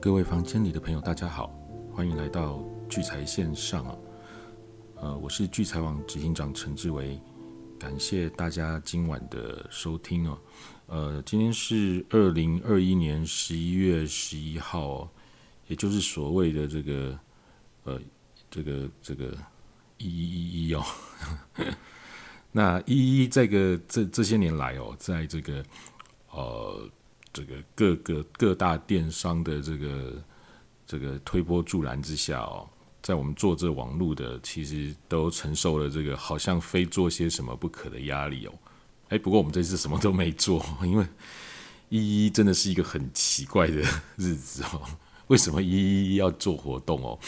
[0.00, 1.48] 各位房间里的朋友，大家好，
[1.92, 3.96] 欢迎来到聚财线上啊。
[4.96, 7.18] 呃，我是聚财网执行长陈志伟，
[7.78, 10.38] 感谢大家今晚的收听哦。
[10.86, 15.10] 呃，今天是二零二一年十一月十一号，
[15.66, 17.18] 也就是所谓的这个
[17.84, 18.00] 呃，
[18.50, 19.36] 这个这个
[19.98, 20.84] 一一一一哦。
[22.52, 25.64] 那一一这个这这些年来哦，在这个
[26.30, 26.88] 呃。
[27.36, 30.24] 这个各个各大电商的这个
[30.86, 32.66] 这个推波助澜之下哦，
[33.02, 38.52] 在我们做这网络的，其实都承受了这个好像非做些什么不可的压力哦。
[39.10, 41.06] 哎，不过我们这次什么都没做， 因为
[41.90, 43.82] 一一真的是一个很奇怪的
[44.16, 44.80] 日子哦。
[45.26, 47.18] 为什么一一要做活动哦？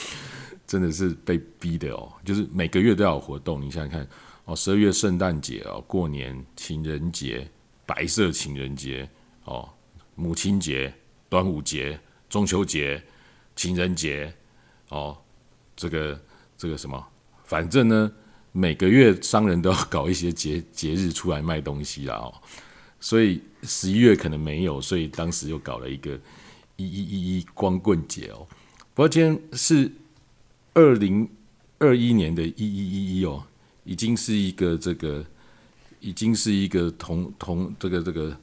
[0.66, 2.11] 真的是被逼的哦。
[2.25, 4.09] 就是每个月都要活动，你想想看
[4.47, 7.47] 哦，十二月圣诞节哦，过年情人节，
[7.84, 9.06] 白色情人节
[9.45, 9.69] 哦。
[10.20, 10.92] 母亲节、
[11.28, 13.00] 端午节、中秋节、
[13.54, 14.34] 情人节，
[14.88, 15.16] 哦，
[15.77, 16.20] 这个
[16.56, 17.06] 这个什么，
[17.44, 18.12] 反正呢，
[18.50, 22.34] 每个月商人都要搞一些节节日出来卖东西啦哦，
[22.98, 26.19] 所以十一月可能没有，所以当时又搞了一个
[26.75, 28.44] 一一一一光棍节哦。
[28.94, 29.88] 不过今天是
[30.75, 31.30] 二零
[31.78, 33.47] 二一年的一一一一哦，
[33.84, 35.25] 已经是一个这个，
[36.00, 38.36] 已经是一个同同这个这个。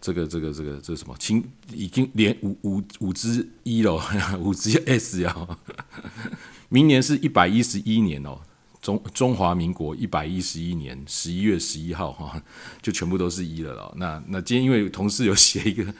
[0.00, 1.16] 这个这个这个这什么？
[1.18, 4.00] 清已经连五五五之一了，
[4.38, 5.58] 五之 S 呀！
[6.70, 8.38] 明年是一百一十一年哦，
[8.80, 12.42] 中中华民国一百一十一年十一月十一号哈，
[12.80, 13.92] 就全部都是一了了。
[13.96, 15.92] 那那今天因为同事有写一个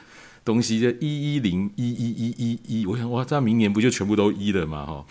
[0.45, 4.85] 东西，就一一零一一一一一，我想哇，这样明年不就全部都一了吗？
[4.85, 5.05] 哈，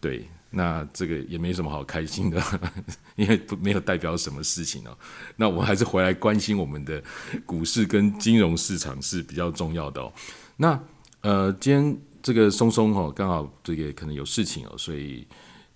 [0.00, 0.28] 对。
[0.52, 2.42] 那这个也没什么好开心的，
[3.14, 4.98] 因为不没有代表什么事情哦。
[5.36, 7.00] 那我还是回来关心我们的
[7.46, 10.12] 股市跟金融市场是比较重要的哦。
[10.56, 10.76] 那
[11.20, 15.24] 呃，今天这个松松哦，刚好这个可能有事情哦，所以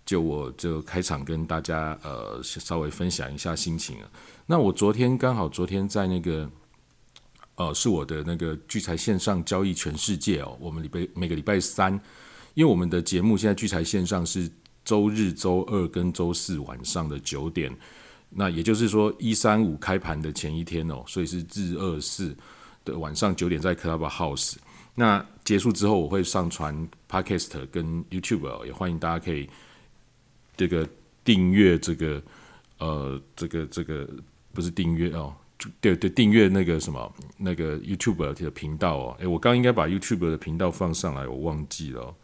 [0.05, 4.11] 就我就开场跟大家呃稍微分享一下心情啊。
[4.47, 6.51] 那我昨天刚好昨天在那个
[7.55, 11.93] 呃是我的那个聚财线上交易全世界哦，我们礼拜每个礼拜三，
[12.55, 14.51] 因为我们的节目现在聚财线上是。
[14.85, 17.75] 周日、周二跟周四晚上的九点，
[18.31, 22.37] 那也就是说一三五开盘的前一天哦，所以是日二四
[22.85, 24.57] 的晚上九点在 Club House。
[24.95, 29.49] 那结束之后，我会上传 Podcast 跟 YouTube，也欢迎大家可以
[30.57, 30.89] 这个
[31.25, 32.23] 订阅这个
[32.79, 34.09] 呃这个这个
[34.53, 35.35] 不是订阅哦，
[35.81, 39.17] 对对，订阅那个什么那个 YouTube 的频道哦。
[39.19, 42.15] 诶，我刚应该把 YouTube 的频道放上来，我忘记了。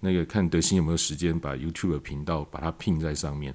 [0.00, 3.54] 那个看德兴有没有时间把 YouTube 频道把它拼在上面。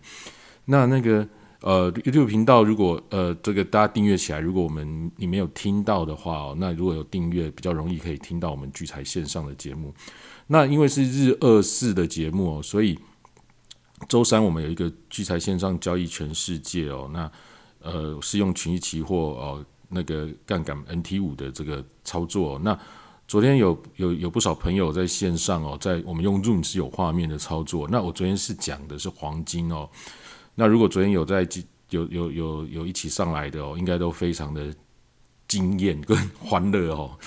[0.66, 1.28] 那那个
[1.62, 9.94] 呃 YouTube 频道如果呃这个大家订阅起来，如果我们你没有听到的话哦，那如果有订阅比较容易可以听到我们聚财线上的节目。
[10.48, 12.98] 那因为是日二四的节目哦，所以
[14.08, 17.32] 周三我们有一个聚财线上交易全世界哦，那
[17.82, 22.80] 呃是用群益期货哦那个杠杆 NT 五的这个操作那。
[23.28, 27.88] 昨天有有有不少朋友在线上哦，在我们用 Zoom 是有画面的操作。
[27.90, 29.90] 那我昨天是讲的是黄金哦。
[30.54, 31.48] 那如果昨天有在
[31.90, 34.72] 有有有有一起上来的哦，应该都非常的
[35.48, 37.18] 惊艳跟 欢乐哦。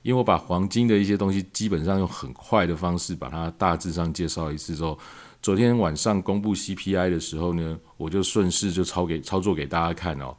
[0.00, 4.98] 因为我把黄金的一些东西基本上用很快的方式把它大致上介绍一次之后，
[5.42, 10.34] 昨天晚上公布 CPI 的时候呢，我就顺势就操给操作给大家看哦。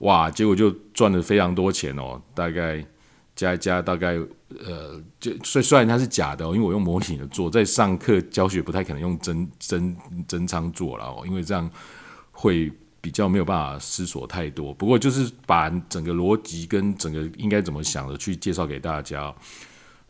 [0.00, 2.86] 哇，结果就赚了非常多钱哦，大概。
[3.40, 4.18] 加一加大概
[4.66, 9.96] 呃，就虽虽然它是假的，因为我用模拟的做，在上课教学不太可能用真真
[10.28, 11.70] 真仓做了哦，因为这样
[12.32, 14.74] 会比较没有办法思索太多。
[14.74, 19.34] 不过就是把整个逻辑跟整个应该怎么想的去介绍给大家。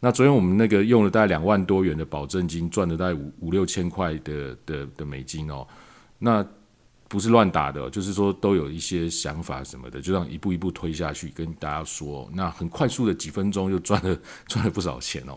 [0.01, 5.65] 那昨天我们那个用了大概两万多元的保证金，赚了大概五五六千块的的的美金哦，
[6.19, 6.45] 那。
[7.11, 14.17] 不是乱打的，就是说都有一些想法什么的，就这样一步一步推下去，跟大家说，那很快速的几分钟就赚了
[14.47, 15.37] 赚了不少钱哦。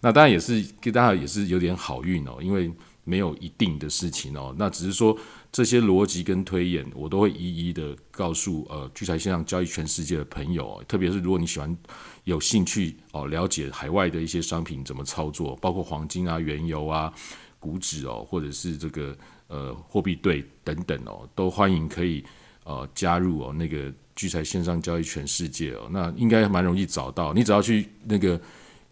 [0.00, 2.70] 那当然也是给大家也是有点好运哦，因为
[3.02, 4.54] 没有一定的事情哦。
[4.56, 5.18] 那只是说
[5.50, 11.76] 这些逻辑跟推演，我都会一一的告诉呃聚财线上交易全世界的朋友，特别是如果你喜欢
[12.22, 17.12] 有兴趣哦了解海外的一些商品怎么操作，包括黄金啊、原油啊、
[17.58, 19.18] 股指哦，或者是这个。
[19.48, 22.24] 呃，货币对等等哦，都欢迎可以
[22.64, 23.52] 呃加入哦。
[23.52, 27.32] 那个聚财线上交易全世界哦，那应该蛮容易找到。
[27.34, 28.40] 你只要去那个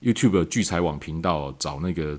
[0.03, 2.19] YouTube 聚财网频道找那个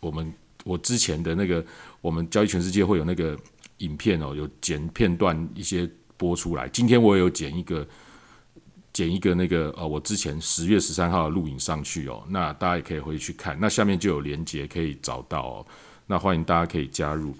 [0.00, 0.32] 我们
[0.64, 1.64] 我之前的那个
[2.00, 3.38] 我们交易全世界会有那个
[3.78, 6.68] 影片哦，有剪片段一些播出来。
[6.68, 7.86] 今天我有剪一个
[8.92, 15.66] 剪一个那个呃，我之前十月十三号的录影上去哦，那大家也可以回去看，那下面就有连接可以找到哦，
[16.06, 17.34] 那欢迎大家可以加入。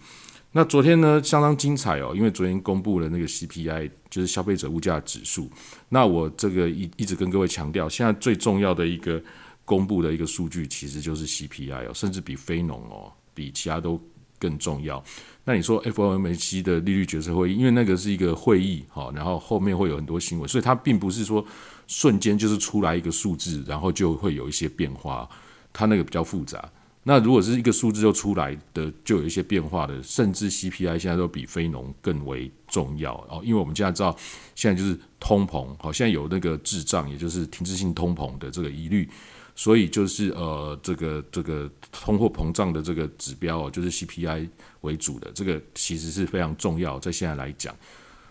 [0.52, 5.48] 那昨天呢，相当精彩哦，因为昨天公布了那个 CPI，就是消费者物价指数。
[5.90, 9.22] 那我这个一一直跟各位强调，现在最重要的一个
[9.64, 14.02] 公布的一个数据，其实就是 CPI 哦，甚至比非农哦，比其他都
[14.40, 15.00] 更重要。
[15.44, 21.44] 那你说 FOMC 的利率决策会议，因为那个是一个会议哈，然后后面会有很多新闻，所以它并不是说
[21.86, 25.28] 瞬间就是出来一个数字，然后就会有一些变化，
[25.72, 26.68] 它那个比较复杂。
[27.10, 34.16] 那如果是一个数字就出来的，就有一些变化的，甚至 CPI 现在都比非农更为重要哦，因为我们现在知道，
[34.54, 39.08] 现在就是通膨，好，现在有那个滞胀，也就是停滞性通膨的这个疑虑，
[39.56, 44.48] 所以就是呃，这个这个通货膨胀的这个指标哦，就是 CPI
[44.82, 47.74] 为主的，这个其实是非常重要，在现在来讲，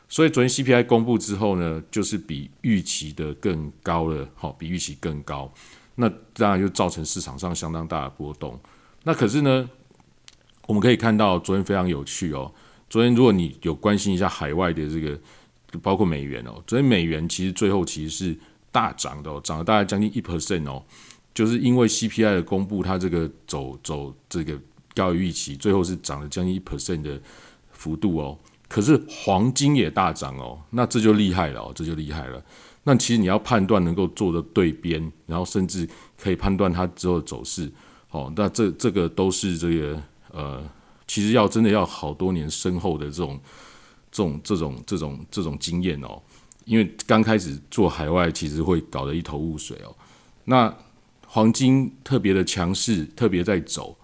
[0.07, 5.53] 所以昨天 CPI 公布之后呢，就是比预期的更高了，好，比预期更高。
[5.99, 8.57] 那当然就造成市场上相当大的波动。
[9.03, 9.69] 那可是呢，
[10.65, 12.51] 我们可以看到昨天非常有趣哦。
[12.89, 15.19] 昨天如果你有关心一下海外的这个，
[15.81, 18.39] 包括美元哦，昨天美元其实最后其实是
[18.71, 20.83] 大涨的，哦涨了大概将近一 percent 哦。
[21.33, 24.57] 就是因为 CPI 的公布，它这个走走这个
[24.95, 27.21] 高于预期，最后是涨了将近一 percent 的
[27.71, 28.37] 幅度哦。
[28.67, 32.43] 可是黄金也大涨哦，那这就厉害了哦，这就厉害了。
[32.83, 35.87] 那其实你要判断能够做的对边，然后甚至
[36.17, 37.69] 可以判断它之后的走势，
[38.09, 40.63] 哦，那这这个都是这个呃，
[41.05, 43.39] 其实要真的要好多年深厚的这种
[44.11, 46.19] 这种这种这种这种经验哦，
[46.65, 49.93] 因为刚开始做海外其实会搞得一头雾水哦。
[50.45, 50.73] 那
[51.27, 53.95] 黄金特别的强势，特别在走，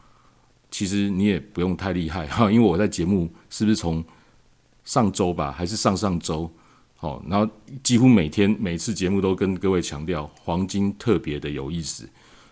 [0.70, 4.04] 其实你也不用太厉害哈，因为我在节目是不是从
[4.84, 6.52] 上周吧，还是上上周？
[7.06, 7.48] 好，然后
[7.84, 12.10] 几乎每天每次节目都跟各位强调，黄金特别的有意思，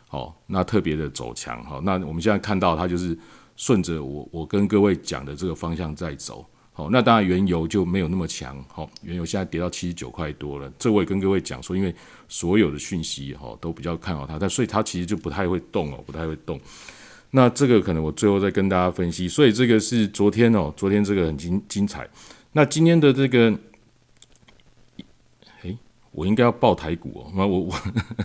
[0.07, 3.17] 好，那特别的走强，好，那我们现在看到它就是
[3.55, 11.91] 顺着我我跟各位讲的这个方向在走，好，那当然原油就没有那么强，好，原油现在跌到七十九块多了，这我也跟各位讲说，因为
[12.29, 16.61] 所有的讯息哈都比较看好它，但所以它其实就不太会动哦，不太会动，
[17.31, 22.07] 那这个可能我最后再跟大家分析，所以这个是昨天哦，昨天这个很精精彩，
[22.51, 23.51] 那今天的这个。
[26.13, 27.75] 我应该要报台股哦，那我我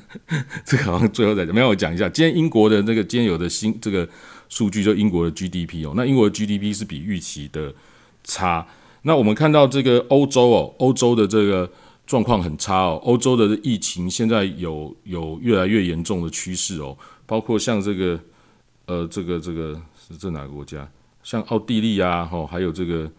[0.64, 4.06] 这个好像最后再讲，没有我讲一下，今天英国的那个今天有的新这个
[4.50, 7.74] 数据，就英国的 GDP 哦，那英国的 GDP 是比预期的
[8.22, 8.66] 差。
[9.02, 11.70] 那我们看到这个欧洲哦，欧洲的这个
[12.06, 16.94] 状况很差哦，欧洲的疫情现在有有越来越严重的趋势哦，
[17.24, 18.20] 包括像这个
[18.84, 20.86] 呃这个这个是这哪个国家？
[21.22, 23.10] 像奥地利啊，哦还有这个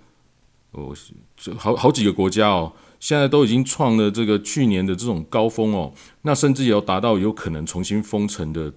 [0.74, 0.96] 哦
[1.36, 2.72] 这好好几个国家哦。
[3.00, 5.94] 现在都已经创了这个去年的这种高峰哦，
[6.24, 8.74] 那甚至也要达到有可能重新封城的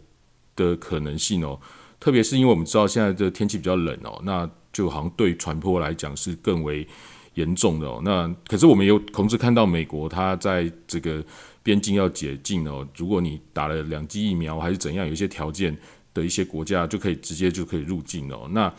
[0.54, 1.58] 的可能性哦。
[1.98, 6.86] 特别是因为我们知道现在的天气比较冷哦，那就好像对传播来讲是更为
[7.34, 8.00] 严重的哦。
[8.04, 11.24] 那可是我们有同时看到美国它在这个
[11.62, 15.76] 边境要解禁哦，如果你打了两剂疫苗还是怎样，有一些条件
[16.14, 18.48] 的一些国家就可以直接就可以入境哦。
[18.52, 18.72] 那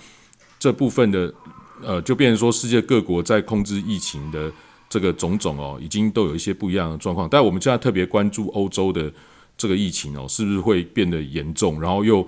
[0.57, 1.33] 这部分的
[1.81, 4.49] 呃，就变成说世界各国在控制疫情的。
[4.93, 9.11] 这个种种哦，已经都有一些不一样的状况，但我们现在特别关注欧洲的
[9.57, 12.23] 这个疫情哦，是不是会变得严重，然后又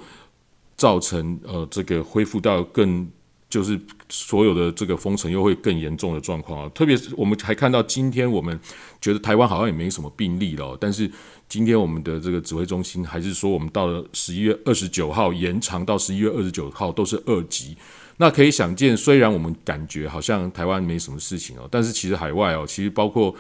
[0.75, 3.07] 造成呃这个恢复到更
[3.47, 3.79] 就是
[4.09, 6.71] 所有的这个封城又会更严重的状况啊？
[6.73, 8.59] 特别是我们还看到今天我们
[8.99, 11.07] 觉得台湾好像也没什么病例了，但是
[11.47, 17.77] 今天我们的这个指挥中心还是说我们到了十一月二十九号延长到十一月二十九号都是二级。
[18.17, 23.35] 那可以想见，虽然我们感觉好像台湾没什么事情哦，但是其实海外哦，其实包括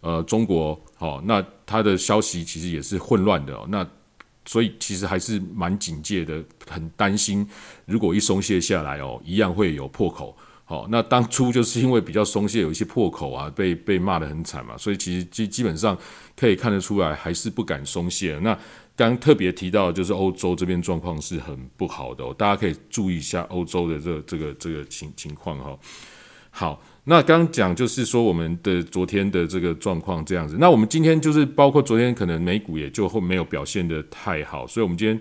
[0.00, 3.66] 呃中国哦，那它的消息其实也是混乱的哦。
[3.68, 3.86] 那
[4.44, 7.46] 所以其实还是蛮警戒的，很担心，
[7.86, 10.36] 如果一松懈下来哦，一样会有破口。
[10.64, 15.96] 好，那当初就是因为比较松懈，有一些破口啊，被被骂得很惨嘛，所以其实基基本上
[16.36, 18.38] 可以看得出来，还是不敢松懈。
[18.42, 18.58] 那
[18.98, 25.78] 刚特别提到，就是欧洲这边状况是很不好的哦，大家可以注意一下欧洲的这这个这个情情况哈。
[26.50, 35.20] 好，那刚讲就是说我们的昨天的这个状况这样子，那我们今天就是包括昨天可能美股也就会没有表现的太好，所以我们今天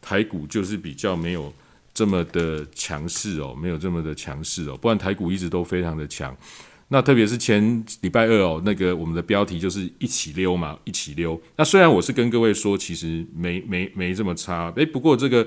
[0.00, 1.52] 台股就是比较没有
[1.94, 6.36] 这么的强势哦，没有这么的强势哦，不然台股一直都非常的强。
[6.92, 11.40] 那特别是前礼拜二哦，那个我们的标题就是一起溜嘛，一起溜。
[11.56, 15.46] 那虽然我是跟各位说，其实没没没这么差，诶，不过这个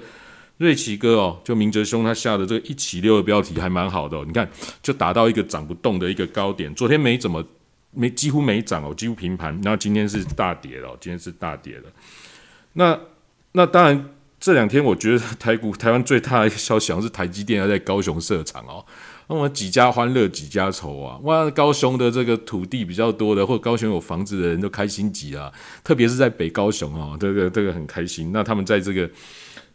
[0.57, 4.49] 瑞奇哥哦，就明哲兄他下的这个一起溜的标题还蛮好的，你看
[4.81, 7.45] 就达到一个涨不动的一个高点，昨天没怎么
[7.91, 9.53] 没几乎没涨哦，几乎平盘。
[9.63, 11.83] 然后今天是大跌了，今天是大跌了。
[12.73, 12.99] 那
[13.51, 14.09] 那当然，
[14.39, 18.83] 这两天我觉得台股台湾最大的一个消息好像是台积电要在高雄设厂哦。
[19.27, 21.17] 那么几家欢乐几家愁啊！
[21.23, 25.51] 哇，高雄的这个土地比较多的，或者高雄有房子的人都开心极了，
[25.83, 28.31] 特别是在北高雄哦，这个这个很开心。
[28.31, 29.09] 那他们在这个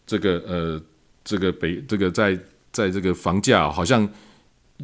[0.07, 0.81] 这个呃
[1.25, 2.39] 这个北这个在
[2.71, 4.09] 在这个房价好像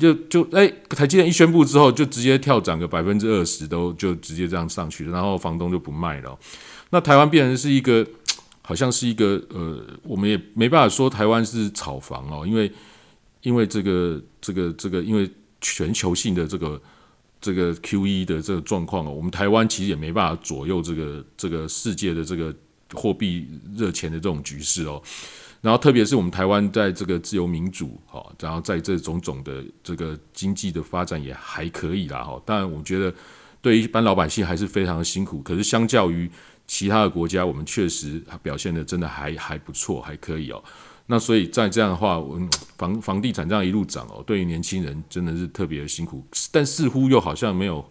[0.00, 6.37] 就就哎，台积电一宣布之后，就直接跳涨个百分之二十，都就直接这样上去了，然后房东就不卖了。
[6.90, 8.04] 那台湾变成是一个
[8.62, 12.68] 好像是一个呃，我们也没办法说台湾是炒房哦，因为。
[13.47, 16.83] 因为这个、这个、这个，因为全球性的这个、
[17.41, 22.53] 这个 Q E 的这个状况哦，我们台湾其实也没办法左右这个、这个世界的这个
[22.93, 25.00] 货币热钱的这种局势哦。
[25.61, 32.43] 然后，特别是我们台湾在这个自由民主哈，然后在这种种的这个经济的发展也还可以啦哈。
[32.45, 33.15] 当然，我觉得
[33.62, 35.41] 对于一般老百姓还是非常的辛苦。
[35.43, 36.29] 可是，相较于
[36.67, 40.61] 其他的国家，我们确实表现的真的还还不错，还可以哦。
[41.09, 42.37] 那所以在这样的话，我
[42.77, 47.85] 房房地产这样一路涨哦，对于年轻人真的是特别的辛苦，但似乎又好像没有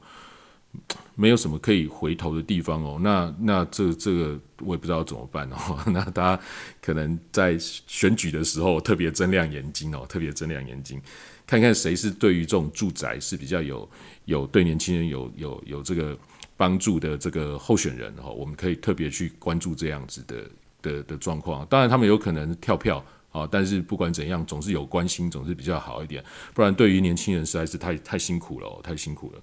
[1.15, 2.99] 没有什么可以回头的地方哦。
[3.01, 5.79] 那那这这个我也不知道怎么办哦。
[5.87, 6.43] 那大家
[6.81, 11.01] 可能在选举的时候特别睁亮眼睛哦，特别睁亮眼睛，
[11.47, 13.89] 看看谁是对于这种住宅是比较有
[14.25, 16.17] 有对年轻人有有有这个
[16.57, 20.43] 帮助的这个候选人哦，我们可以特别去关注这样子的。
[20.85, 26.23] 的的状况，当然他们有可能跳票啊，但是不管怎样，总是有关心，总是比较好一点。
[26.53, 29.41] 不然对于年轻人实在是太太辛苦了，太辛苦了。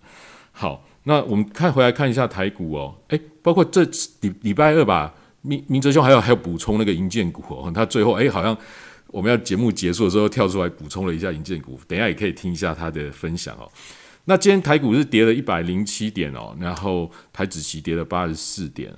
[0.53, 3.83] 好，那我们看回来看一下台股哦，诶，包括这
[4.21, 8.57] 礼礼拜二吧，明明哲兄还有还有补充那个银建股哦，他最后诶，好像
[9.09, 13.69] 我们要节目结束的时候跳出来补充了一下银建股，等一下也可以听一下他的分享哦。
[14.25, 18.95] 那今天台股是跌了一百零七点哦，然后台指期跌了八十四点。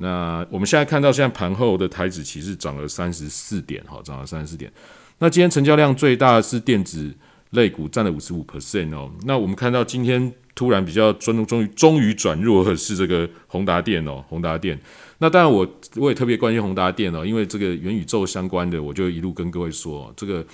[0.00, 4.72] 那我们现在看到，现在盘后的台指其实涨了三十四点，哈，涨了三十四点。
[5.18, 7.12] 那今天成交量最大是电子
[7.50, 9.10] 类股，占了五十五 percent 哦。
[9.24, 14.78] 那我们看到今天突然比较终终于终于转弱的是这个宏达电哦，宏达电。
[15.18, 20.46] 那当然我我也特别关心宏达电哦，因为这个元宇宙相关的，我就一路跟各位说，这个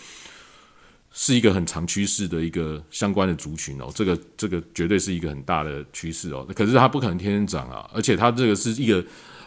[1.12, 6.46] 是一个很长趋势的一个相关的族群哦，这个这个绝对是一个很大的趋势哦。
[6.56, 9.04] 可是它不可能天天涨啊，而且它这个是一个。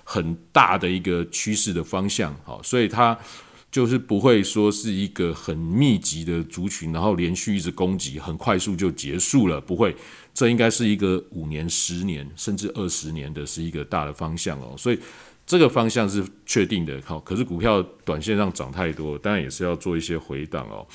[0.09, 3.17] 很大的一个趋势的方向，好，所以它
[3.69, 9.93] 就是不会说是一个很密集的族群，然后连续一直攻击，很快速就结束了，不会，
[10.33, 14.97] 这应该是一个五年、十年甚至二十年的是一个大的方向哦，所以
[15.45, 20.87] 这个方向是确定的，好，可是股票短线上涨太多，当然也是要做一些回档哦。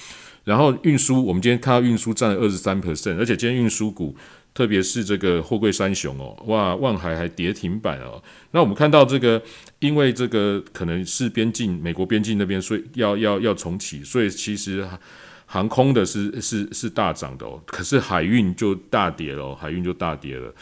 [0.45, 4.17] 然后运输，我们今天看到运输占了二十三 percent，而且今天运输股。
[4.55, 8.23] 特别是这个货柜三雄哦，哇，万海还跌停板哦。
[8.51, 9.43] 那我们看到这个，
[9.79, 14.87] 因为这个可能是边境美国边境那边，所以要要要重启，所以其实
[15.47, 17.63] 航空的是是是大涨的哦。
[17.65, 20.55] 可是海运就大跌了，海运就大跌了。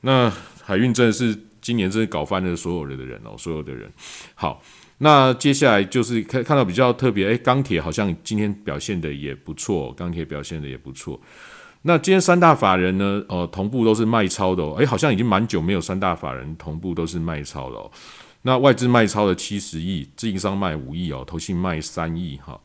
[0.00, 0.32] 那
[0.62, 3.88] 海运真的是今年真的搞翻了所有人的人哦，所有的人。
[4.34, 4.60] 好，
[4.98, 11.20] 那接下来就是看看到比较特别，诶，钢铁好像今天表现的也不错，钢铁表现的也不错。
[11.82, 13.24] 那今天三大法人呢？
[13.28, 14.74] 哦，同步都是卖超的哦。
[14.78, 17.90] 诶，好像已经蛮久没有三大法人同步都是卖超了哦。
[18.42, 22.60] 那外资卖超的七十亿，自营商卖五亿哦，投信卖三亿哈。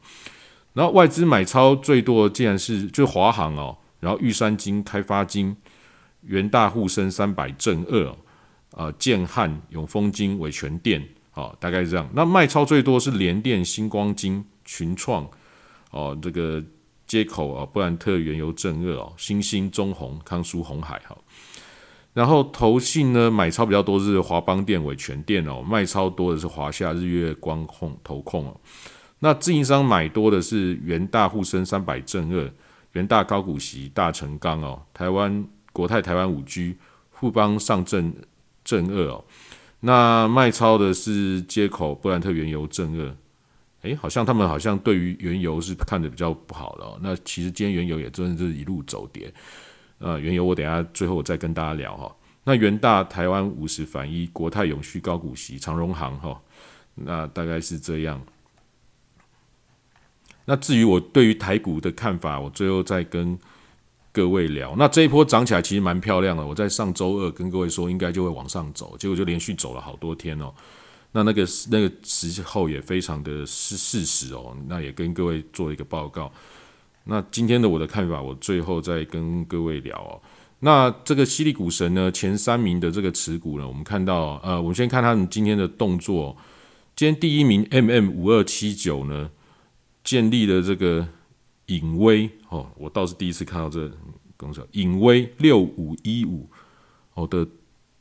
[0.73, 5.55] 然后外资买超最多竟然是就华航哦，然后玉山金、开发金、
[6.23, 8.13] 元大沪深三百正二
[8.71, 12.09] 啊，建汉、永丰金、伟全电，好，大概是这样。
[12.13, 15.25] 那卖超最多是联电、星光金、群创
[15.91, 16.61] 哦，这个。
[17.15, 21.17] 接口啊，布兰特原油正二哦，新兴中红、康舒红海哈，
[22.11, 28.59] 然后投信呢买超比较多是华邦电、伟全电哦，卖超多的是华夏、日月光控、投控哦。
[29.19, 32.51] 那自营商买多的是元大沪深三百正二、
[32.91, 36.75] 元大高股息、大成钢哦，台湾国泰台湾五 G、
[37.11, 38.13] 富邦上证
[38.65, 39.23] 正二哦。
[39.79, 43.15] 那卖超的是接口布兰特原油正二。
[43.85, 46.99] 诶，好像他们好像对于原油是看的比较不好的。
[47.01, 49.33] 那其实今天原油也真的是一路走跌。
[49.99, 52.13] 呃，原油我等下最后再跟大家聊哈。
[52.43, 56.41] 那元大台湾五十反一，国泰永续高股息，长荣行哈，
[56.95, 58.21] 那大概是这样。
[60.45, 63.39] 那至于我对于台股的看法，我最后再跟
[64.11, 64.75] 各位聊。
[64.77, 66.45] 那这一波涨起来其实蛮漂亮的。
[66.45, 70.53] 我在上周二跟各位说应该就会往上走，结果就连续走了好多天哦。
[71.15, 76.29] 那那个那个时候也非常的是事实哦，那也跟各位做一个报告。
[77.05, 80.21] 那今天的我的看法，我最后再跟各位聊哦。
[80.59, 86.35] 那这个犀利股神呢，前三名的这个持股呢，我们看到，呃，我们先看他们今天的动作。
[86.97, 89.31] 今天第一名 M M 五二七九呢，
[90.03, 91.07] 建立了这个
[91.67, 93.89] 隐威哦，我倒是第一次看到这
[94.35, 96.49] 公司隐威六五一五
[97.13, 97.47] 哦的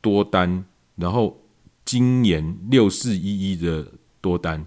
[0.01, 0.65] 多单，
[0.97, 1.41] 然后
[1.85, 3.87] 今年六四一一的
[4.21, 4.67] 多单，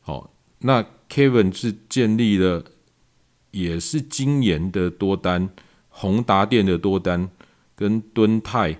[0.00, 2.64] 好，那 Kevin 是建立了
[3.50, 5.50] 也是今年的多单。
[5.98, 7.30] 宏达电的多单
[7.74, 8.76] 跟敦泰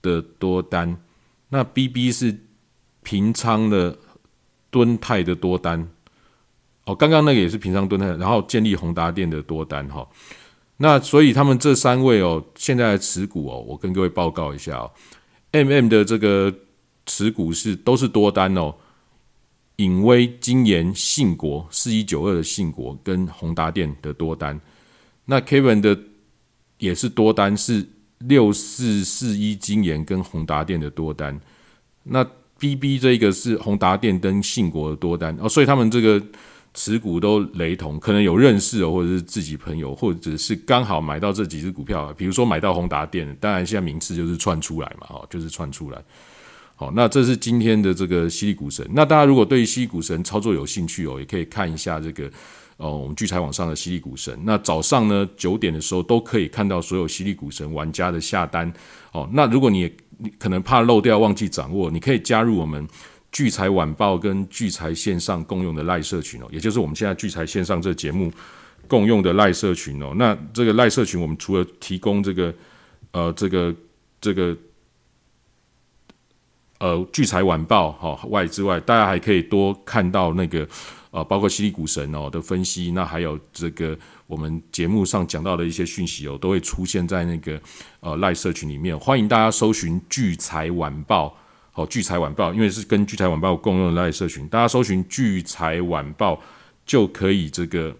[0.00, 0.98] 的多单，
[1.50, 2.38] 那 BB 是
[3.02, 3.98] 平仓的
[4.70, 5.90] 敦泰的多单，
[6.86, 10.08] 哦，刚刚那个也是平仓敦泰，然后建立宏达电的多单哈。
[10.78, 14.90] 那所以他们这三位哦，现在持股哦，我跟各位报告一下哦
[15.52, 16.50] ，MM 的这个
[17.08, 18.72] 持股是都是多单哦，
[19.78, 24.60] 隐威、金研、信国四一九二的信国跟宏达电的多单，
[25.24, 25.98] 那 Kevin 的。
[26.80, 27.84] 也是多单是
[28.18, 31.36] 六四四一金研跟宏达电的多单，
[32.04, 32.24] 那
[32.56, 36.24] B B 这一个是宏达电跟信国的多单哦，所以他们这个
[36.74, 46.00] 持股都雷同，可能有认识哦，或者是自己朋友，或者是刚好买到这几只股票，比如说买到宏达电，当然现在名次就是串出来嘛，哦，就是串出来。
[46.78, 48.88] 好，那这是今天的这个犀利股神。
[48.92, 52.30] 那大家如果对犀利股神操作有兴趣哦，也可以看一下这个。
[52.76, 58.72] 哦，我们聚财网上的犀利股神，那早上呢九点的时候都可以看到所有犀利股神玩家的下单。
[59.10, 62.86] 哦，那如果你你可能怕漏掉忘记掌握，你可以加入我们
[63.32, 68.32] 聚财晚报跟聚财线上共用的赖社群哦，也就是我们现在聚财线上这节目
[68.86, 70.12] 共用的赖社群哦。
[70.14, 72.54] 那这个赖社群，我们除了提供这个
[73.10, 73.74] 呃这个
[74.20, 74.56] 这个
[76.78, 80.68] 呃聚财晚报哈外之外，大家还可以多看到那个。
[81.10, 87.58] 呃，包括犀利股神哦的分析，那还有这个我们节目上讲到的一些讯息哦，都会出现在那个
[88.00, 88.96] 呃赖社群里面。
[88.96, 91.34] 欢迎大家搜寻聚财晚报，
[91.72, 96.38] 好聚财晚报，因为是跟聚财晚报共用的赖社群，大家搜寻聚财晚报
[96.84, 97.96] 就可以这个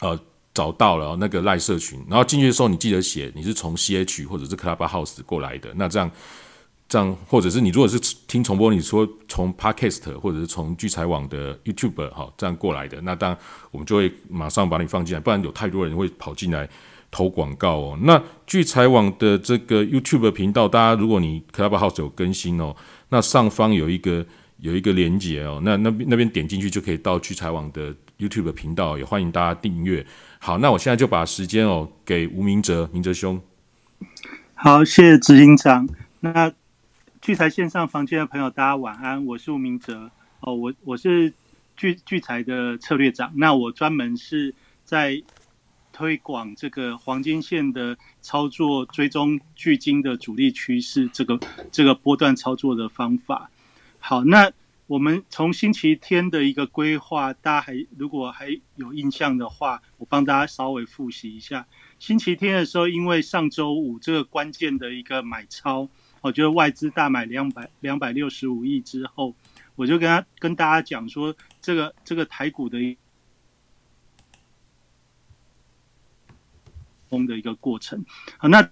[0.00, 0.18] 呃
[0.52, 2.04] 找到了那个赖社群。
[2.08, 6.10] 然后进去的时候，你记得写你是从 CH 或者是 Clubhouse 过来的，那这样。
[6.90, 13.38] 这样，或者是你如果是听重播，你说从 Podcast 或者是从聚财网的 YouTube 哈这样过来的，那当然
[13.70, 16.68] 我们就会马上把你放进来，不然有太多人会跑进来
[17.08, 17.98] 投广告哦。
[18.02, 22.74] 那聚财网的这个 YouTube 频道，大家如果你 Clubhouse 有更新哦，
[23.10, 24.26] 那上方有一个
[24.58, 30.04] 有一个连接哦，那那边那边点进去就可以到聚财网的 YouTube 频道，也欢迎大家订阅。
[30.40, 33.40] 好，那我现在就把时间哦给吴明哲，明哲兄。
[34.54, 35.88] 好，谢谢执行长。
[36.18, 36.52] 那
[37.30, 41.32] 聚财线上房间的朋友，大家晚安，我是吴明哲哦，我我是
[41.76, 45.22] 聚聚财的策略长，那我专门是在
[45.92, 51.38] 推广这个黄金线的操作，追踪巨金的主力趋势，这个
[51.70, 53.48] 这个波段操作的方法。
[54.00, 54.50] 好，那
[54.88, 61.64] 我们从星期天的一个规划，大家还如果还有印象的话，我帮大家稍微复习一下。
[62.00, 65.88] 星期天的时候，因为上周五这个关键的一个买超。
[66.20, 69.34] 我觉得外资大买两百两百六十五亿之后，
[69.74, 72.78] 我就跟他跟大家讲说，这个这个台股的
[77.08, 78.04] 风的一个过程。
[78.36, 78.70] 好，那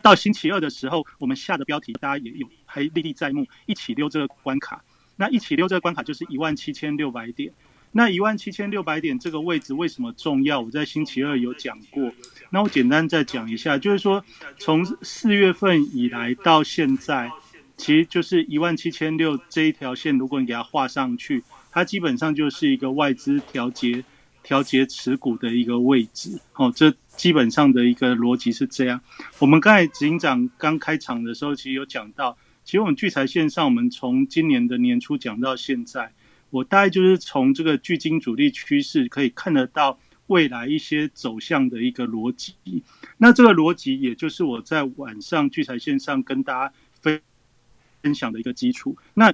[0.00, 4.82] 到星期二的时候，我们下的标题大家也有还历历在目，一起溜这个关卡。
[5.16, 7.52] 那一起溜这个关卡就是一万七千六百点。
[7.94, 10.60] 那一万七千六百点这个位置为什么重要？
[10.60, 12.10] 我在星期二有讲过。
[12.48, 14.24] 那我简单再讲一下，就是说
[14.58, 17.30] 从四月份以来到现在，
[17.76, 24.02] 其实就是一万七千六这一条线，如果你给它画上去，它基本上就是一个外资调节
[24.42, 26.40] 调节持股的一个位置。
[26.54, 28.98] 哦，这基本上的一个逻辑是这样。
[29.38, 36.10] 我们刚才执行长刚开场的时候，其实有讲到，其实我们聚财线上，我们从今年的年初讲到现在。
[36.52, 42.54] 我大概就是从这个巨金主力趋势可以看得到未来一些走向的一个逻辑。
[43.16, 47.20] 那这个逻辑，也就是我在晚上聚财线上跟大家分
[48.02, 48.96] 分享的一个基础。
[49.14, 49.32] 那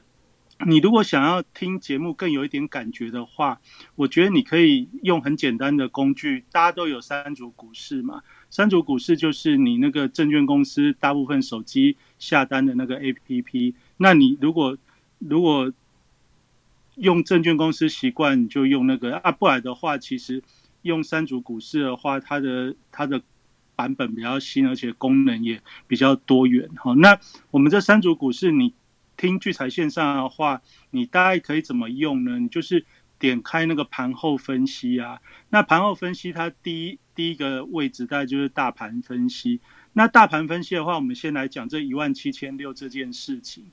[0.67, 3.61] 你如果想要听节目更有一点感觉的话，
[3.95, 6.45] 我觉得你可以用很简单的工具。
[6.51, 8.23] 大家都有三组股市嘛？
[8.51, 13.75] 三组股市就是你那个证券公司大部分手机下单的那个 APP。
[13.99, 14.77] 那你如果
[15.19, 15.73] 如果
[16.99, 20.43] 用证券公司习惯就用那个啊，不然的话，其实
[20.83, 23.23] 用三组股市的话，它的它的
[23.77, 26.69] 版本比较新，而且功能也比较多元。
[26.77, 27.19] 好，那
[27.51, 28.75] 我们这三组股市，你
[29.17, 32.39] 听聚财线上的话，你大概可以怎么用呢？
[32.39, 32.85] 你就是
[33.19, 39.61] 点开那个盘后分析啊，那盘后分析它第一第一个位置大概就是大盘分析。
[39.93, 43.67] 那大盘分析的话，我们先来讲这一万七千六这件事情。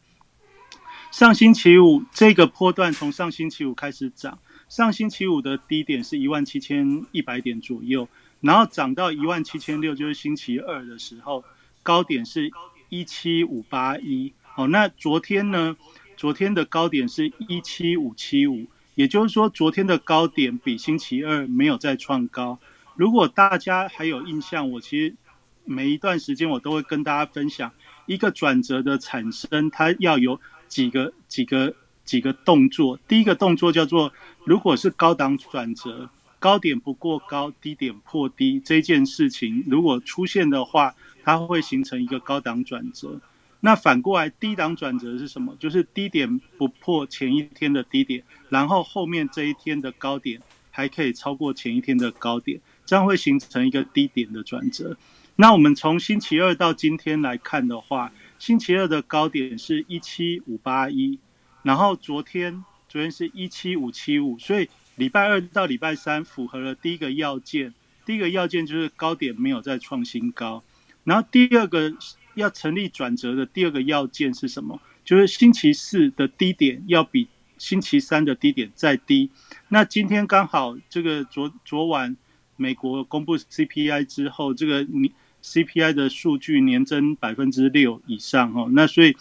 [1.15, 8.05] 上星期五这个波段从上星期五开始涨，上星期五的低点是一万七千一百点左右，
[8.41, 11.45] 然后涨到一万七千六，就是星期二的时候，
[11.81, 12.51] 高点是
[12.89, 14.33] 一七五八一。
[14.43, 15.77] 好，那昨天呢？
[16.17, 22.59] 昨天的高点是一七五七五，也就是说，昨天的高点比星期二没有再创高。
[22.95, 25.15] 如果大家还有印象，我其实
[25.63, 27.71] 每一段时间我都会跟大家分享
[28.05, 31.73] 一个转折的产生，它要有几个几个
[32.03, 32.99] 几个动作。
[33.07, 34.11] 第一个动作叫做，
[34.45, 43.19] 如果是高档转折，高点不过高，低点破低这件事情如果出现的话，它会形成一个高档转折。
[43.61, 45.55] 那反过来，低档转折是什么？
[45.59, 54.95] 就是低点不破前一天的低点，然后后面这一天的高点还可以超过前一天的高点，这样会形成一个低点的转折。
[55.37, 61.19] 那我们从星期二到今天来看的话，星期二的高点是一七五八一，
[61.63, 67.73] 然后昨天昨天是一七五七五，所以礼拜二到礼拜三符合了第一个要件，
[68.05, 70.63] 第一个要件就是高点没有再创新高，
[71.03, 71.93] 然后第二个。
[72.35, 74.77] 要成立转折的第二个要件是什么？
[75.05, 79.29] 就是星期四的低点要比星期三的低点再低。
[79.69, 82.17] 那今天刚好这个昨昨晚
[82.57, 85.13] 美国公布 CPI 之后，这个你
[85.45, 88.67] CPI 的数据年增百分之六以上哦。
[88.71, 89.15] 那所以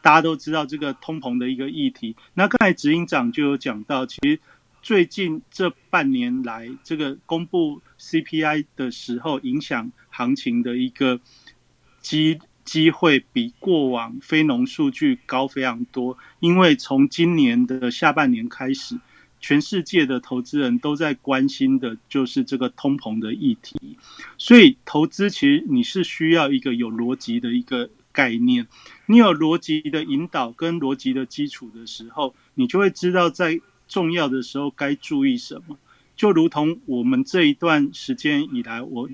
[0.00, 2.16] 大家都知道这个通膨的一个议题。
[2.34, 4.40] 那刚才执行长就有讲到，其实
[4.80, 11.20] 最近这半年来，这个公布 CPI 的时候，影响行情的一个
[12.00, 12.40] 机。
[12.66, 18.98] 机会比过往非农数据高非常多，因为从今年的下半年开始，
[19.40, 23.96] 全世界的投资人都在关心的就是这个通膨的议题，
[24.36, 28.66] 所以投资其实你是需要一个有逻辑的一个概念，
[29.06, 35.78] 你有逻辑的引导跟逻辑的基础的时候，你就会知道在重要的时候该注意什么，
[36.16, 39.08] 就如同我们这一段时间以来，我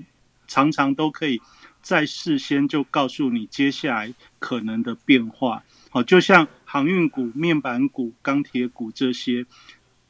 [0.47, 1.41] 常常都可以。
[1.81, 9.45] 在事先就告诉你接下来可能的变化，好，就像航运股、面板股、钢铁股这些，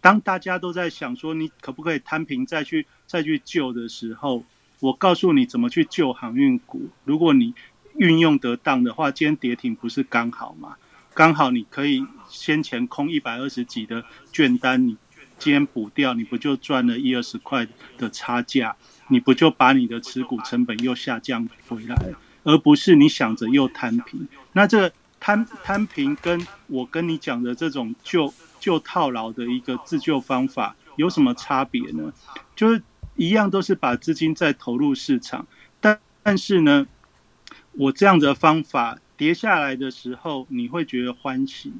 [0.03, 4.43] 当大家都在想说你可不可以摊平再去再去救的时候，
[4.81, 6.89] 我告诉你怎么去救航运股。
[7.05, 7.53] 如果你
[7.95, 10.75] 运用得当的话，今天跌停不是刚好吗？
[11.13, 14.97] 刚好你可以先前空一百二十几的券单，你
[15.39, 17.65] 今天补掉，你不就赚了一二十块
[17.97, 18.75] 的差价？
[19.07, 21.95] 你不就把你的持股成本又下降回来，
[22.43, 24.27] 而不是你想着又摊平？
[24.51, 28.33] 那这摊摊平跟我跟你讲的这种就
[28.63, 32.13] 就套牢的一个自救方法有什么差别呢？
[32.55, 32.81] 就是
[33.17, 35.45] 一样都是把资金再投入市场，
[35.81, 36.87] 但但是呢，
[37.73, 41.73] 我这样的方法跌下来的时候你会觉得欢喜。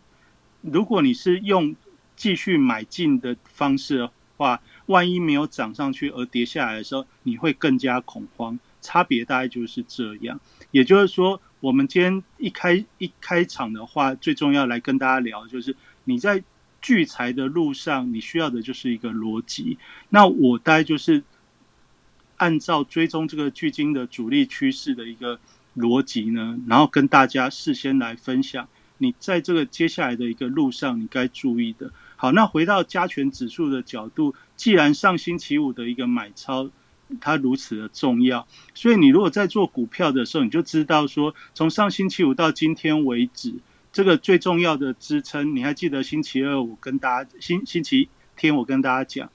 [0.60, 1.74] 如果你是用
[2.16, 4.60] 继续买进的方式的话。
[4.88, 8.60] 万一没有涨上去而跌下来的时候，你会更加恐慌。
[8.82, 10.38] 差别大概就是这样。
[10.72, 16.44] 也就是说，我们今天一开一开场的话，最重要来跟大家聊，就是你在
[16.84, 19.80] 聚财的路上，你需要的就是一个逻辑。
[20.10, 21.24] 那我大概就是
[22.38, 25.40] 按照追踪这个巨金的主力趋势的一个
[25.76, 28.68] 逻辑呢，然后跟大家事先来分享，
[28.98, 31.92] 你在这个接下来的一个路上，你该注意的。
[32.18, 36.70] 好，那回到加权指数的角度，既然上星期五的一个买超
[37.22, 43.54] 它如此的重要，所以你如果在做股票的时候，你就知道说，从上星期五到今天为止，
[43.94, 49.32] 这个最重要的支撑，你还记得星期二我跟大家星星期天我跟大家讲，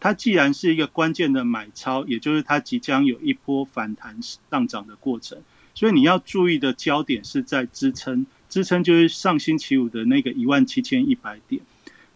[0.00, 4.18] 它既然是一个关键的买超，也就是它即将有一波反弹
[4.50, 5.40] 上涨的过程，
[5.74, 11.62] 所以你要注意的焦点是在支撑，支撑就是上星期五的那个一万七千一百点。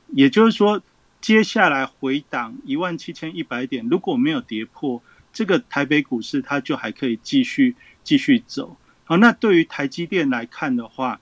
[0.09, 0.83] 也就是说，
[1.21, 5.01] 接下来回档一万七千一百点，如果没有跌破，
[5.33, 8.77] 这个台北股市它就还可以继续继续走。
[9.05, 11.21] 好，那对于台积电来看的话，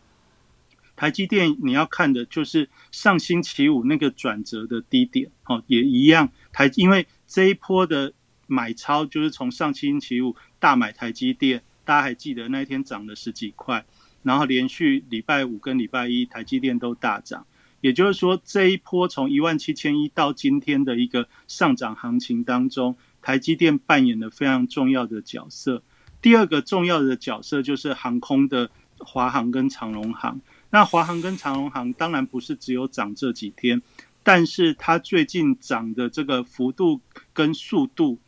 [1.02, 6.30] 台积电你要看的就是上星期五那个转折的低点，好，也一样。
[6.52, 8.12] 台因为这一波的
[8.46, 13.84] 买超就是从上星期五大买台积电，大家还记得那一天涨了十几块，
[14.22, 17.44] 然后连续礼拜五跟礼拜一台积电都大涨。
[17.80, 25.82] 也就是说，这一波从一万七千一到今天的一个上涨行情当中，台积电扮演了非常重要的角色。
[26.20, 30.40] 第二个重要的角色就是航空的华航跟长荣航。
[30.72, 33.82] 那华航跟长龙航当然不是只有涨这几天，
[34.22, 36.98] 但是它最近涨的这个幅度
[37.34, 38.18] 跟速度，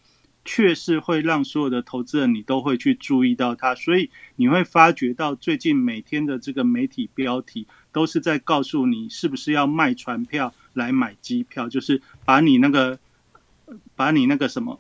[0.45, 12.99] 却是会让所有的投资人你都会去注意到它，所以你会发觉到最近每天的这个媒体标题都是在告诉你是不是要卖船票来买机票，就是把你那个
[13.97, 14.79] 把你那个什么，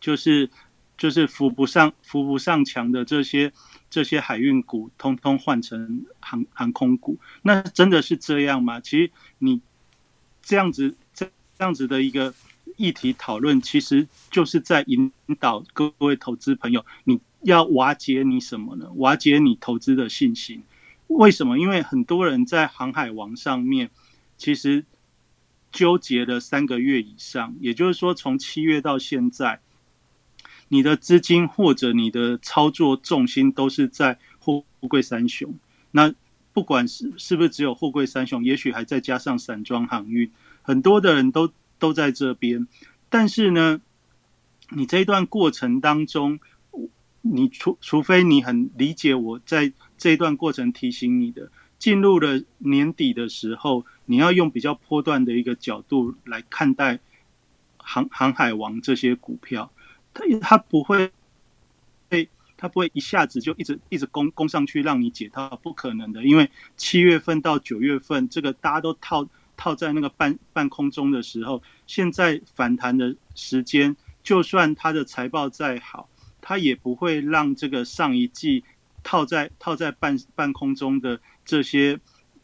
[0.00, 0.48] 就是
[0.96, 3.52] 就是扶不上扶不上墙的这些
[3.90, 8.80] 这些海运股，通通换成航航空股，那真的是这样吗？
[8.80, 9.60] 其实你。
[10.42, 12.34] 这样子，这这样子的一个
[12.76, 18.90] 议题讨论，其实就是在引导各位投资朋友，你要瓦解你什么呢？
[18.96, 20.62] 瓦解你投资的信心。
[21.08, 21.58] 为什么？
[21.58, 23.90] 因为很多人在航海王上面，
[24.38, 24.84] 其实
[25.70, 29.60] 纠结了三个月以上，也就是说，从七月到现在，
[30.72, 35.58] 你的资金或者你的操作重心都是在货柜三雄。
[35.90, 36.14] 那
[36.52, 40.30] 不管是是不是只有货柜三雄，也许还再加上散装航运，
[40.62, 42.68] 很多的人都都在这边。
[43.08, 43.80] 但是呢，
[44.70, 46.38] 你这一段过程当中，
[47.22, 57.00] 你除除非你很理解我在这一段过程提醒你的，进入了年底的时候，你要用比较波段的一个角度来看待
[57.76, 59.72] 航航海王这些股票，
[60.12, 61.10] 它它不会
[62.08, 62.28] 被。
[62.62, 66.22] 它不会一下子就一直一直攻攻上去让你解套，不可能的。
[66.22, 66.46] 因为
[66.76, 76.06] 七月份到九月份，这个大家都套套在那个半半空中的时候，现在反弹的时间，就算它的财报再好，
[76.42, 78.62] 它也不会让这个上一季
[79.02, 81.98] 套在套在半半空中的这些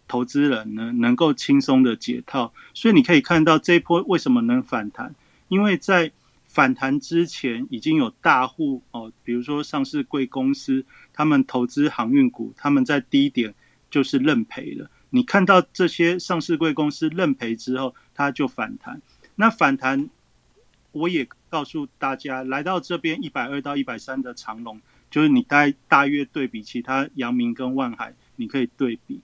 [0.09, 2.55] 投资人呢，能够轻松的解套。
[2.73, 5.15] 所以你可以看到这一波为什么能反弹，
[5.49, 6.11] 因为在。
[6.57, 13.55] 反弹之前已经有大户哦，比如说上市贵公司，他们投资航运股，他们在低点
[13.91, 14.91] 就是认赔了。
[15.11, 19.03] 你看到这些上市贵公司认赔之后，它就反弹。
[19.35, 20.09] 那反弹，
[20.93, 29.21] 我也告诉大家，来到这边一百二到一百三的长龙，就是你大大约对比其他阳明跟万海，你可以对比，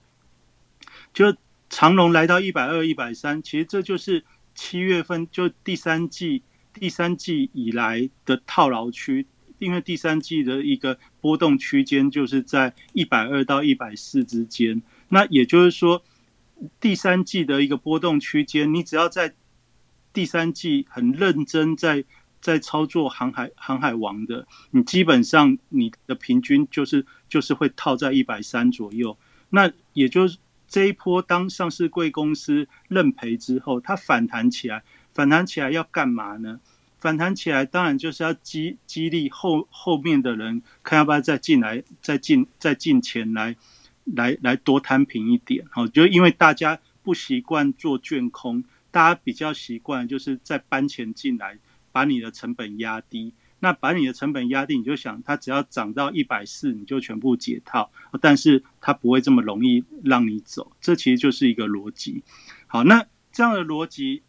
[1.11, 1.35] 就
[1.67, 6.43] 长龙来到一百二、一百三，其实这就是七月份就第三季。
[6.73, 9.25] 第三季以来的套牢区，
[9.59, 14.81] 因为第三季的一个波动区间就是在一百二到一百四之间。
[15.09, 16.03] 那也就是说，
[16.79, 19.35] 第三季的一个波动区间，你只要在
[20.11, 22.03] 第三季很认真在
[22.41, 29.17] 在操作航海航海王的，你基本上你的平均就是就是会套在一百三左右。
[29.51, 34.83] 那也就是这一波当上市贵公司认赔之后，它反弹起来。
[35.13, 36.59] 反弹起来要干嘛呢？
[36.97, 43.57] 反弹起来当然就是要激激励后后面的人，看要不要再进来，再进再进钱来，
[44.05, 45.65] 来来多摊平一点。
[45.69, 51.59] 好，就因为大家不习惯做卷空，大家比较习惯就是在搬钱进来，
[51.91, 53.33] 把你的成本压低。
[53.59, 57.91] 那把你的成本压低，你就想它只要涨到一百四，你就全部解套。
[58.21, 62.23] 但是它不会这么容易让你走，这其实就是一个逻辑。
[62.67, 64.23] 好，那这样的逻辑。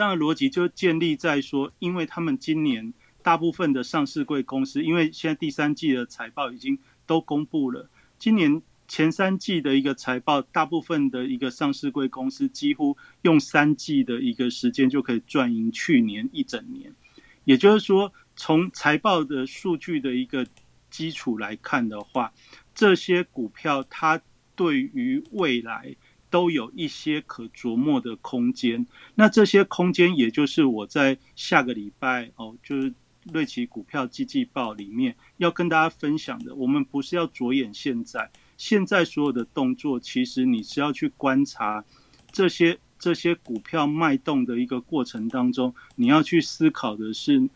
[0.00, 7.86] 这样的逻辑就建立在说，因为他们今年大部分的上市贵公司，因为现在第三季的财报已经都公布了，
[8.18, 16.90] 今年前三季的一个财报，大部分的一个上市贵公司几乎用三季的一个时间就可以赚赢去年一整年。
[17.44, 20.46] 也就是说，从财报的数据的一个
[20.88, 22.32] 基础来看的话，
[22.74, 24.18] 这些股票它
[24.56, 25.94] 对于未来。
[26.30, 32.94] 都有一些可琢磨的空间，那这些空间也就是我在下个礼拜哦，就是
[33.32, 36.54] 瑞奇股票季季报里面要跟大家分享的。
[36.54, 41.84] 我们不是要着眼现在，现在所有的动作，其实你是要去观察
[42.30, 47.50] 这些这些股票脉动的一个过程当中，你要去思考的是，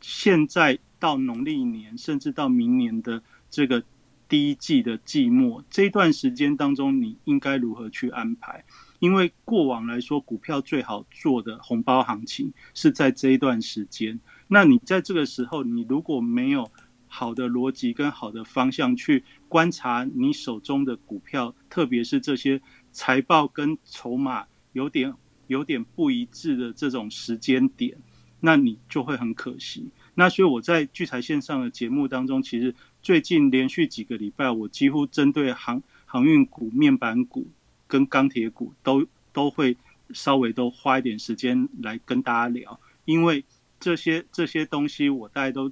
[0.00, 3.82] 现在到农历年，甚至到明年的这个。
[4.28, 8.64] 第一季的季末这一段时间当中，你应该如何去安排？
[8.98, 14.18] 因为过往来说，股票最好做的红包行情是在这一段时间。
[14.48, 16.68] 那你在这个时候，你如果没有
[17.06, 22.60] 好的逻辑跟好的方向去观察你手中的股票，特别是这些
[22.90, 25.14] 财报跟筹码有点
[25.46, 27.96] 有点不一致的这种时间点，
[28.40, 29.88] 那你就会很可惜。
[30.14, 32.74] 那所以我在聚财线上的节目当中，其实。
[33.06, 37.46] 最近连续几个礼拜，我几乎针对航航运股、面板股
[37.86, 39.76] 跟钢铁股都都会
[40.10, 43.44] 稍微都花一点时间来跟大家聊，因为
[43.78, 45.70] 这些这些东西我大家都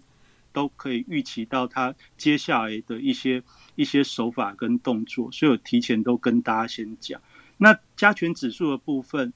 [0.52, 3.42] 都可以预期到它接下来的一些
[3.74, 7.20] 一些手法跟动作，所以我提前都跟大家先讲。
[7.56, 9.32] 那加权指数的部分，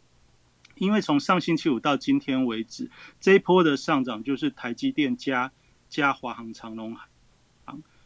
[0.77, 5.51] 因为从上星期五到今天为止，这一波的上涨就是台积电加
[5.89, 7.09] 加华航长龙航，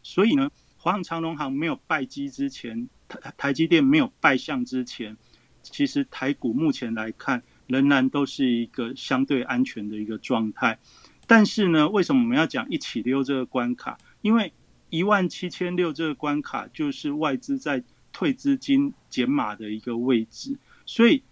[0.03, 5.17] 所以呢，华航长龙航没有败基之前，台台积电没有败相之前，
[5.63, 10.77] 其实台股目前来看仍然都是一个相对安全的一个状态。
[11.25, 13.97] 但是呢，为什么我们要讲一起溜这个关卡？
[14.21, 14.53] 因为
[14.89, 21.23] 一万七千六这个关卡就是外资在退资金减码的一个位置，所以。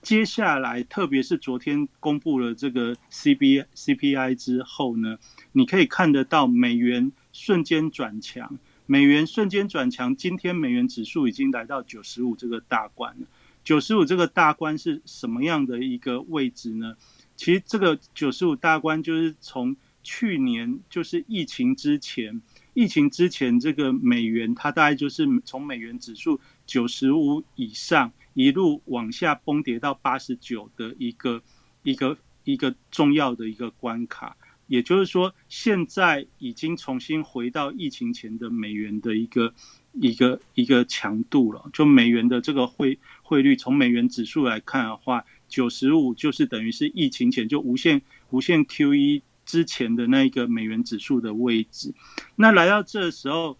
[0.00, 5.18] 接下来，特别是昨天公布了这个 C B C P I 之后呢，
[5.52, 10.14] 你可以看得到美元瞬间转强，美元瞬间转强。
[10.14, 13.26] 今天美元指数已经来到九十五这个大关了。
[13.64, 16.96] 九十五这个大关是什么样的一个位置呢？
[17.36, 22.40] 其实这个九十五大关就是从去年就是疫情之前，
[22.72, 28.10] 疫情之前这个美元它大概就是从美元指数九十五以上。
[28.38, 31.42] 一路往下崩跌到八十九的一个
[31.82, 34.36] 一个一个重要的一个关卡，
[34.68, 39.52] 也就是说，现在已经重新回到疫情前的美元的一个
[39.94, 41.68] 一个一个强度了。
[41.72, 51.92] 就美元的这个汇汇率，从美元指数来看的话，九十五就是等于是疫情前就无限无限 QE 之前的那一个美元指数的位置。
[52.36, 53.58] 那来到这时候，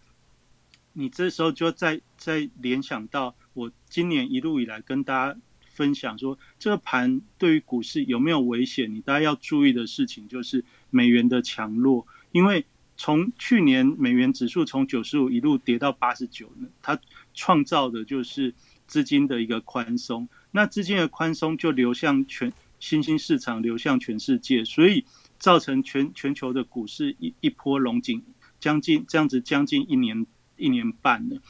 [0.93, 3.35] 你这时候就再再联想到。
[3.59, 8.95] 我今年一路以来跟大家分享说，这个盘对于股市有没有危险？
[8.95, 12.65] 你大家要注意的事情就是美元的强弱，因为
[12.97, 16.97] 从去年美元指数从九十五一路跌到八十九呢，它
[17.35, 18.55] 创造的就是
[18.87, 25.05] 资金的一个宽松，那资金的宽松就流向全新兴市场，流向全世界，所以
[25.37, 28.23] 造成全全球的股市一一波龙井，
[28.61, 30.25] 将近这样子将近一年
[30.57, 31.41] 一年半了，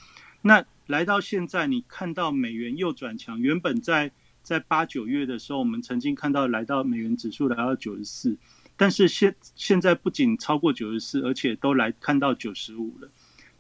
[0.40, 0.64] 那。
[0.88, 3.38] 来到现在，你看到美元又转强。
[3.38, 4.11] 原本在
[4.42, 8.35] 在八九月的时候，我们曾经看到来到美元指数来到九十四，
[8.74, 13.11] 但是现现在不仅超过九十四，而且都来看到九十五了。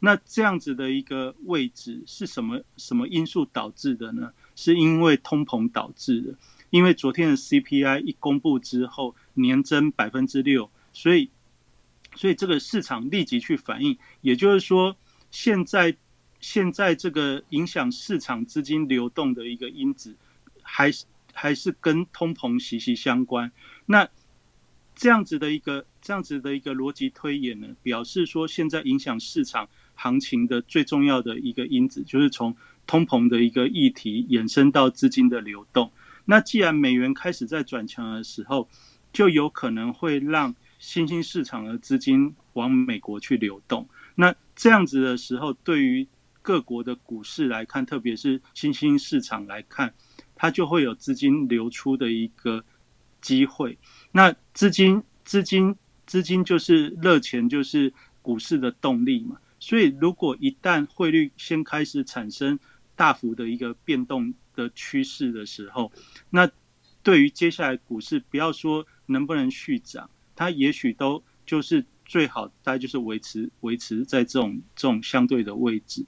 [0.00, 4.32] 那这样子的一个位置是什么什么因素导致的呢？
[4.56, 6.34] 是因为通膨导致的。
[6.70, 11.28] 因为昨天的 CPI 一公布之后，年增百分之六，所以
[12.14, 13.98] 所以这个市场立即去反应。
[14.22, 14.96] 也就是说，
[15.30, 15.94] 现在。
[16.40, 20.14] 现在这个影响市场资金流动的一个因子，
[20.62, 23.50] 还是还是跟通膨息息相关。
[23.86, 24.08] 那
[24.94, 35.90] 这样子的一个这样子的一个逻辑推演呢，表示说现在影响市场行情的最重要的一个因子，就是从通膨的一个议题衍生到资金的流动。
[36.24, 38.68] 那既然美元开始在转强的时候，
[39.12, 43.88] 就有可能会让新兴市场的资金往美国去流动。
[44.14, 46.06] 那这样子的时候，对于
[46.48, 49.92] 各国的股市来看，特别是新兴市场来看，
[50.34, 52.64] 它就会有资金流出的一个
[53.20, 53.76] 机会。
[54.12, 59.36] 那资金、资金、资金就是热钱，就是股市的动力嘛。
[59.60, 62.58] 所以，如果一旦汇率先开始产生
[62.96, 65.92] 大幅的一个变动的趋势的时候，
[66.30, 66.50] 那
[67.02, 76.06] 对于接下来股市，不要说能不能续涨，它也许都就是最好，大概就是维持维持在这种这种相对的位置。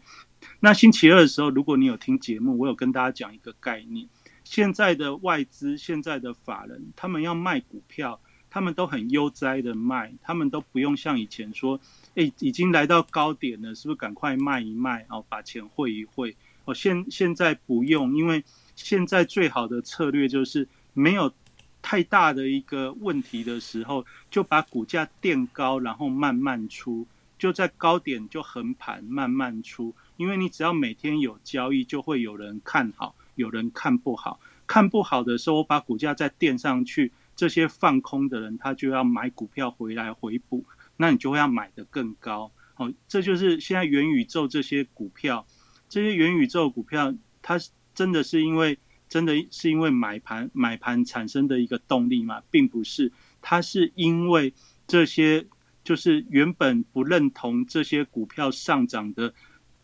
[0.61, 4.09] 那星期二的时候，如果你有听节目，我有跟大家讲一个概念。
[4.45, 11.79] 现在的外资、现在的法人，他们要卖股票，他们都很悠哉的卖，他们都不用像以前说，
[12.17, 16.37] 哎，已经来到高点了，是不是赶快卖一卖，哦，把钱汇一汇？
[16.65, 18.43] 哦，现现在不用，因为
[18.75, 21.33] 现在最好的策略就是没有
[21.81, 27.07] 太大的一个问题的时候，就把股价垫高，然后慢慢出，
[27.39, 29.95] 就在高点就横盘慢慢出。
[30.21, 34.39] 因为你只要每天有交易，就会有人看好，有人看不好。
[34.67, 40.63] 看不好的时候，我把股价再垫上去，这些放空的人他就要买股票回来回补，
[40.99, 42.53] 那你就会要买的更高。
[42.77, 45.47] 哦，这就是现在元宇宙这些股票，
[45.89, 47.59] 这些元宇宙股票，它
[47.95, 48.79] 真的是因为
[49.09, 54.53] 真的是因为买盘买盘产生的一个动力嘛，并不是，它是因为
[54.87, 55.47] 这些
[55.83, 59.33] 就是原本不认同这些股票上涨的。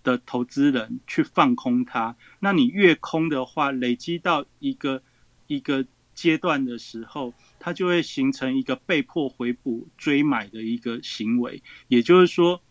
[0.07, 5.03] 的投资人去放空它，那你越空的话，累积到一个
[5.49, 5.85] 一个
[6.15, 11.61] 阶段的时候，它就会形成一个被迫回补追买的一个行为。
[11.89, 12.63] 也就是说，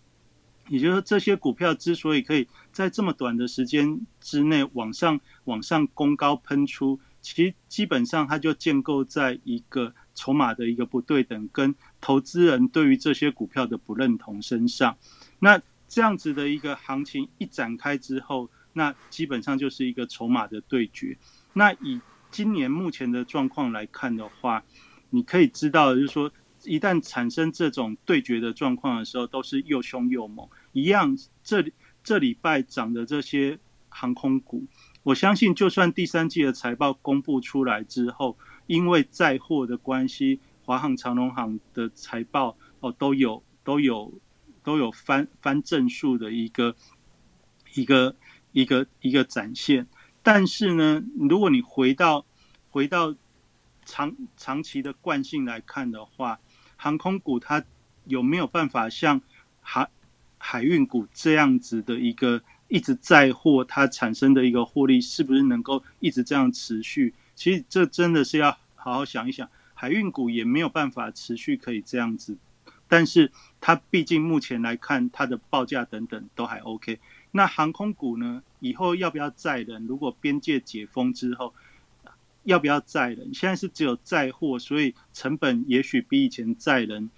[0.70, 14.98] 也就是说，这些股票之所以可以在这么短的时间之内往上往上攻高喷出，其实基本上它就建构在一个筹码的一个不对等，跟投资人对于这些股票的不认同身上。
[15.40, 21.18] 那这样子的一个行情一展开之后，那基本上就是一个筹码的对决。
[21.54, 24.64] 那以今年目前的状况来看的话，
[25.10, 26.32] 你可以知道，就是说，
[26.64, 30.48] 一旦产生这种对决的状况的时候，都是又凶又猛。
[30.74, 31.64] 一样，这
[32.04, 33.58] 这礼拜涨的这些
[33.88, 34.66] 航空股，
[35.04, 44.12] 我相信，就算第三季的财报公布出来之后，因为载货的关系，华航、长龙航的财报哦都有都有
[44.66, 46.76] 都有翻翻正数的一个
[47.76, 48.16] 一个
[48.52, 49.88] 一个一个展现。
[50.22, 52.26] 但是呢，如果你回到
[52.72, 53.16] 回到
[53.86, 56.40] 长长期的惯性来看的话，
[56.76, 57.64] 航空股它
[58.06, 59.22] 有没有办法像
[59.62, 59.88] 海
[60.40, 67.14] 海运股这样子的一个一直在货，它产生的一个获利，是不是能够一直这样持续？
[67.36, 69.48] 其实这真的是要好好想一想。
[69.78, 72.38] 海运股也没有办法持续可以这样子，
[72.88, 73.32] 但是
[73.66, 77.00] 它毕竟目前来看，它的报价等等都还 OK。
[77.32, 78.44] 那航空股呢？
[78.60, 79.88] 以后要不要载人？
[79.88, 81.52] 如果边界解封之后，
[82.44, 83.34] 要不要载人？
[83.34, 87.10] 现在是只有载货，所以成本也许比以前载人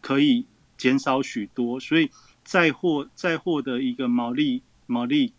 [0.00, 0.46] 可以
[0.78, 2.10] 减少许多，所以
[2.42, 5.34] 载货载货的一个毛利毛利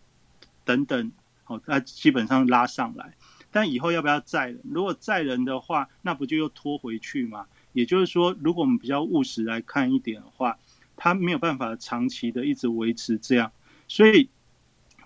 [0.64, 1.12] 等等，
[1.46, 3.16] 好，它基本上拉上来。
[3.50, 4.62] 但以后要不要载人？
[4.66, 7.48] 如果载人的话，那不就又拖回去吗？
[7.74, 10.58] 也就是说，如果我们比较务实来看一点的话，
[10.96, 13.52] 它没有办法长期的一直维持这样，
[13.88, 14.30] 所以。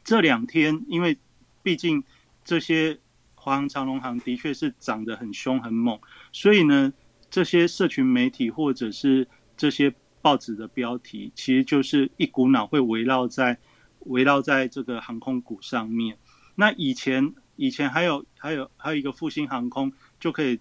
[0.04, 1.18] 这两天，因为
[1.62, 2.02] 毕竟
[2.46, 2.98] 这些
[3.36, 6.00] 华航、长龙航的确是涨得很凶很猛，
[6.32, 6.94] 所以呢，
[7.30, 13.58] 这些社群媒体或者是这些报纸的标题，其实就是一股脑会围绕在
[14.06, 16.18] 围绕在这个航空股上面。
[16.56, 19.92] 那以前以前还有还有还有一个复兴航空，
[20.22, 20.58] 就可以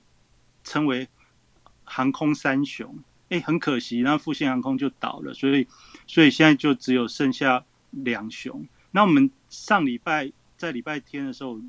[0.65, 1.07] 称为
[1.87, 2.99] 航空三雄。
[3.29, 5.67] 哎，很可惜，那复兴航空就倒了，所以
[6.07, 8.65] 所以现在就只有剩下两雄。
[8.93, 11.61] 那我们上礼拜在礼拜天的时候，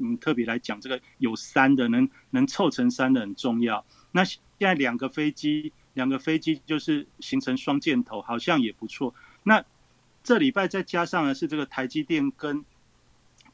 [0.00, 3.84] 嗯，特别来讲这个有三的能能凑成三的很重要。
[4.12, 9.14] 那现在两个飞机，两个飞机就是形成双箭头，好像也不错。
[9.42, 9.62] 那
[10.24, 12.64] 这礼拜再加上的是这个台积电跟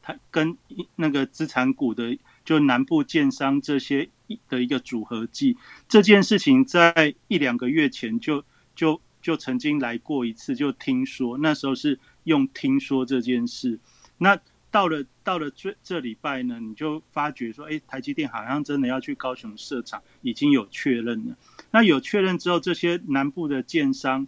[0.01, 0.57] 它跟
[0.95, 5.57] 那个资产股的，就南部建商这些一的一个组合技，
[5.87, 8.43] 这件事情在一两个月前就
[8.75, 11.99] 就就曾经来过一次，就听说那时候是。
[12.25, 13.77] 用听说这件事，
[14.17, 14.39] 那
[14.71, 21.35] 到了到了这这礼拜呢，你就发觉说，哎，台积电好像真的要去高雄设厂，已经有确认了。
[21.71, 24.25] 那有确认之后，这些南部的建商，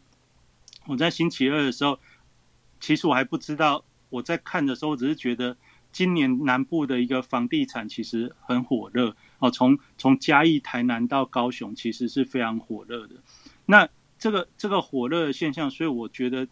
[0.87, 1.97] 我在星期二的时候，
[2.81, 5.55] 其实我还不知道，我在看的时候，只是觉得
[5.93, 9.15] 今年南部的一个房地产其实很火热
[9.49, 13.15] 从从嘉义、台南到高雄，其实是非常火热的。
[13.65, 13.87] 那
[14.17, 16.47] 这个这个火热的现象，所以我觉得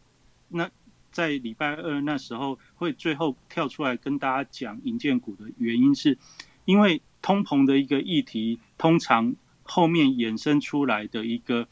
[0.50, 0.70] 那。
[1.14, 6.18] 在礼拜二那时候会最后跳出来跟大家讲银建股的原因，是
[6.66, 11.68] 因为通膨的一个议题，通常后面衍生出来的一个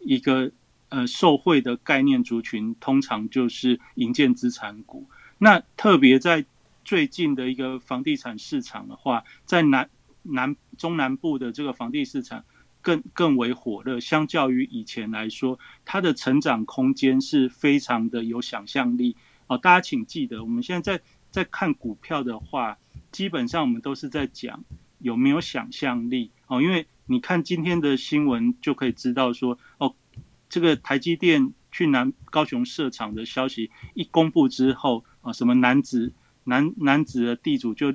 [0.00, 0.50] 一个
[0.88, 5.06] 呃受贿的概念族群，通常就是银建资产股。
[5.36, 6.46] 那特别在
[6.82, 9.90] 最近的一个房地产市场的话，在南
[10.30, 12.44] 南中南部的这个房地市场。
[12.82, 19.16] 更更为火热，相较于以前来说，它的成长空间是非常的有想象力
[19.48, 19.58] 哦。
[19.58, 21.00] 大家请记得，我们现在
[21.32, 22.78] 在看股票的话，
[23.10, 24.62] 基本上我们都是在讲
[25.00, 26.62] 有没有想象力哦。
[26.62, 29.92] 因为你看今天的新闻就可以知道说，哦，
[30.48, 36.12] 这个台积电去南高雄设厂的消息一公布之后啊，什么男子。
[36.48, 37.92] 男男子的地主就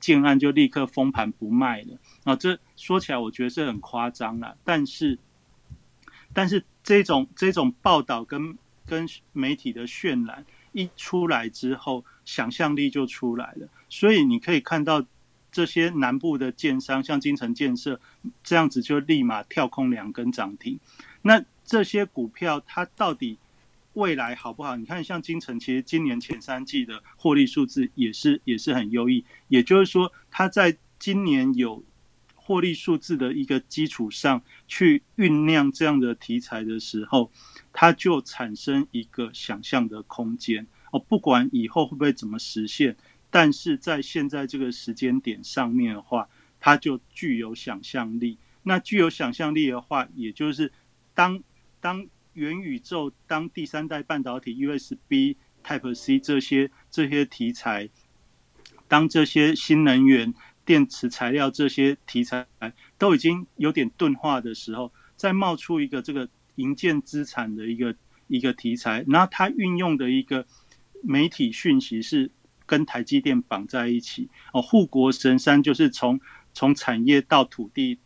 [0.00, 2.34] 建案就立刻封盘不卖了啊！
[2.34, 5.16] 这说起来我觉得是很夸张了，但是
[6.32, 13.68] 但是这种这种报道跟跟媒体的渲染一出来之后，想象力就出来了。
[13.88, 15.04] 所以你可以看到
[15.52, 18.00] 这些南部的建商，像金城建设
[18.42, 20.80] 这样子，就立马跳空两根涨停。
[21.22, 23.38] 那这些股票它到底？
[23.94, 24.76] 未来好不好？
[24.76, 29.24] 你看，像金城，其实今年前三季的获利数字也是也是很优异。
[29.48, 31.84] 也就是说，它在今年有
[32.34, 37.30] 获利数字的一个基础上去酝酿这样的题材的时候，
[37.72, 40.98] 它就产生一个想象的空间哦。
[40.98, 42.96] 不管以后会不会怎么实现，
[43.30, 46.28] 但是在现在这个时间点上面的话，
[46.58, 48.38] 它就具有想象力。
[48.62, 50.72] 那具有想象力的话，也就是
[51.12, 51.42] 当
[51.78, 52.06] 当。
[52.34, 57.88] 元宇宙当第三代半导体 USB Type C 这些这些题材，
[58.88, 62.46] 当这些新能源电池材料这些题材
[62.98, 67.94] 都已经有点钝化的时候，再冒出一个这个银建资产的一个
[68.26, 70.46] 一个题材，然后它运用的一个
[71.02, 72.30] 媒体讯息是。
[72.64, 76.18] 跟台积电绑在一起哦，护国神山就是从
[76.54, 77.98] 从产业到土地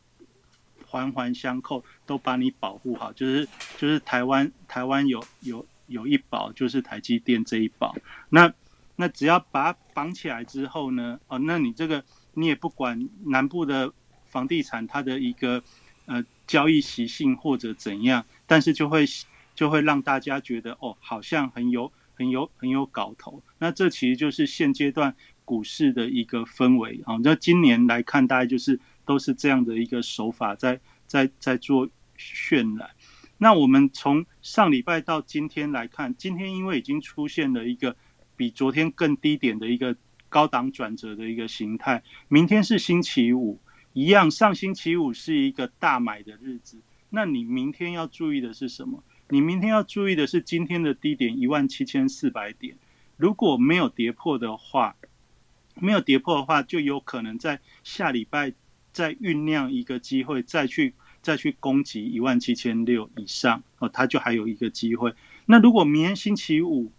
[0.86, 3.46] 环环相扣，都把你保护好，就是
[3.76, 7.94] 就是台湾台湾有有有一宝，就是台积电这一宝。
[8.30, 8.52] 那
[8.94, 12.02] 那只要把它绑起来之后呢，哦，那你这个
[12.34, 13.92] 你也不管南部的
[14.24, 15.62] 房地产它的一个
[16.06, 19.04] 呃交易习性或者怎样，但是就会
[19.54, 21.92] 就会让大家觉得哦，好像很有。
[22.18, 27.18] 很有很有搞头，那这其实就是现阶段股市的一个氛围啊。
[27.22, 31.88] 那今年来看，大概就是都是这样的一个手法在在在做
[32.18, 32.90] 渲染。
[33.38, 37.94] 那我们从上礼拜到今天来看，今天因为已经出现了一个
[38.34, 39.94] 比昨天更低点的一个
[40.28, 43.60] 高档转折的一个形态，明天是星期五，
[43.92, 46.80] 一样上星期五是一个大买的日子。
[47.10, 49.04] 那你明天要注意的是什么？
[49.28, 52.76] 你明天要注意的是今天的低点一万七千四百点，
[53.16, 54.96] 如果没有跌破的话，
[55.74, 58.52] 没有跌破的话，就有可能在下礼拜
[58.96, 65.12] 再酝酿一个机会，再去再去攻击一万七千六以上哦，它就还有一个机会。
[65.44, 66.90] 那如果明天星期五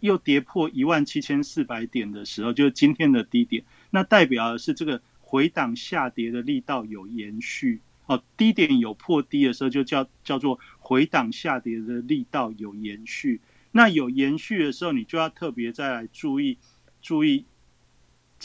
[0.00, 7.80] 又跌破一万七千四百点的时候，就是今天的低点，那代表的是这个回档下跌的力道有延续。
[8.06, 13.40] 哦，低点有破低的时候，就叫叫做回档下跌的力道有延续。
[13.70, 16.58] 那有延续的时候，你就要特别再来注意
[17.00, 17.44] 注意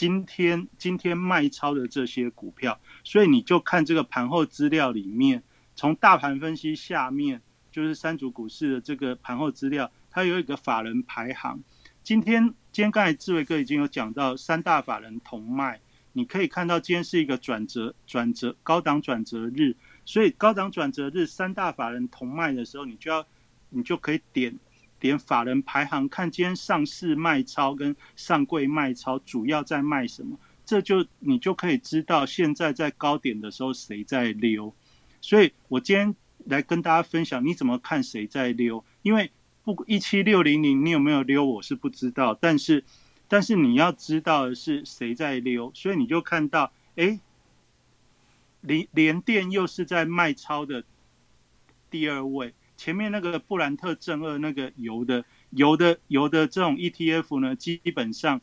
[0.02, 2.76] 今天今天卖超的这些股票。
[3.04, 5.40] 所以你就看这个盘后资料里面，
[5.76, 7.40] 从大盘分析下面
[7.70, 11.62] 就是三组股市的这个盘后资料，它有一个法人排行。
[12.02, 12.42] 今天
[12.72, 15.80] 今天刚才志伟哥已经有讲到三大法人同卖。
[16.14, 23.24] 你可以看到，今天是一个转折、转折高档转折日，所以高档转折日三大法人同卖的时候，你就要
[23.70, 24.58] 你就可以点
[25.02, 34.72] 点法人排行，看今天上市卖超跟上柜卖超主要在卖什么，这就你就可以知道现在在高点的时候谁在溜。
[35.20, 36.14] 所以我今天
[36.46, 38.82] 来跟大家分享，你怎么看谁在溜？
[39.02, 39.30] 因为
[39.64, 42.84] 不一七六零零，你有没有溜我是不知道，但是。
[43.28, 47.18] 但是你要知道的是谁在溜，所以你就看到，哎，
[48.60, 50.84] 连连电又是在卖超的
[51.88, 58.40] 第二位，前面那个布兰特正二那个油的油的油的这种 ETF 呢，基本上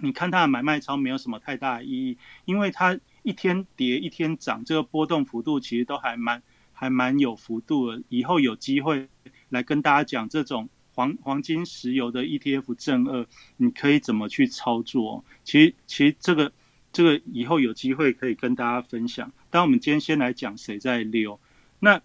[0.00, 6.42] 你看它的买卖超没有什么太大的意义，因为它一天跌一天涨，这个波动幅度其实都还蛮
[6.72, 8.02] 还蛮有幅度的。
[8.08, 9.08] 以后有机会
[9.48, 10.68] 来跟大家讲这种。
[10.96, 13.26] 黄黄金石油的 ETF 正二，
[13.58, 15.22] 你可以怎么去操作？
[15.44, 16.50] 其实其实这个
[16.90, 19.30] 这个以后有机会可以跟大家分享。
[19.50, 21.38] 但我们今天先来讲谁在溜。
[21.80, 22.00] 那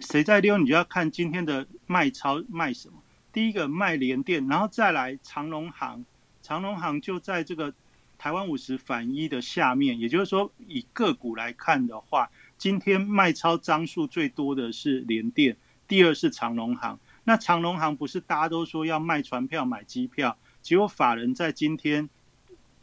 [0.00, 0.58] 谁在溜？
[0.58, 2.94] 你就要看今天的卖超卖什么。
[3.32, 6.04] 第一个卖联电，然后再来长隆行。
[6.42, 7.72] 长隆行就在这个
[8.18, 16.98] 台湾五十反一的下面，也就是说以个股来看的话，今天卖超张数最多的是联电，第二是长隆行。
[17.24, 22.08] 那长隆行不是大家都说要卖船票买机票，结果法人在今天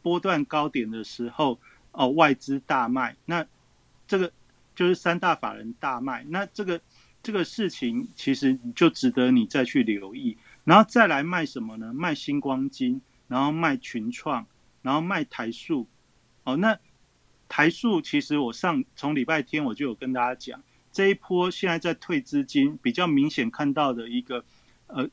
[0.02, 1.60] 波段高点的时候，
[1.92, 3.46] 哦外资大卖，那
[4.08, 4.32] 这个
[4.76, 6.80] 就是三大法人大卖，那这个
[7.28, 11.92] 这个事情其实就值得你再去留意，然后再来卖什么呢？
[11.94, 14.48] 卖星光金，然后卖群创，
[14.82, 15.86] 然后卖台塑，
[16.46, 16.80] 哦那
[17.50, 20.64] 台塑其实我上从礼拜天我就有跟大家讲。
[20.94, 24.46] 这一波现在在退资金，比较明显看到的一个
[24.88, 25.10] 呃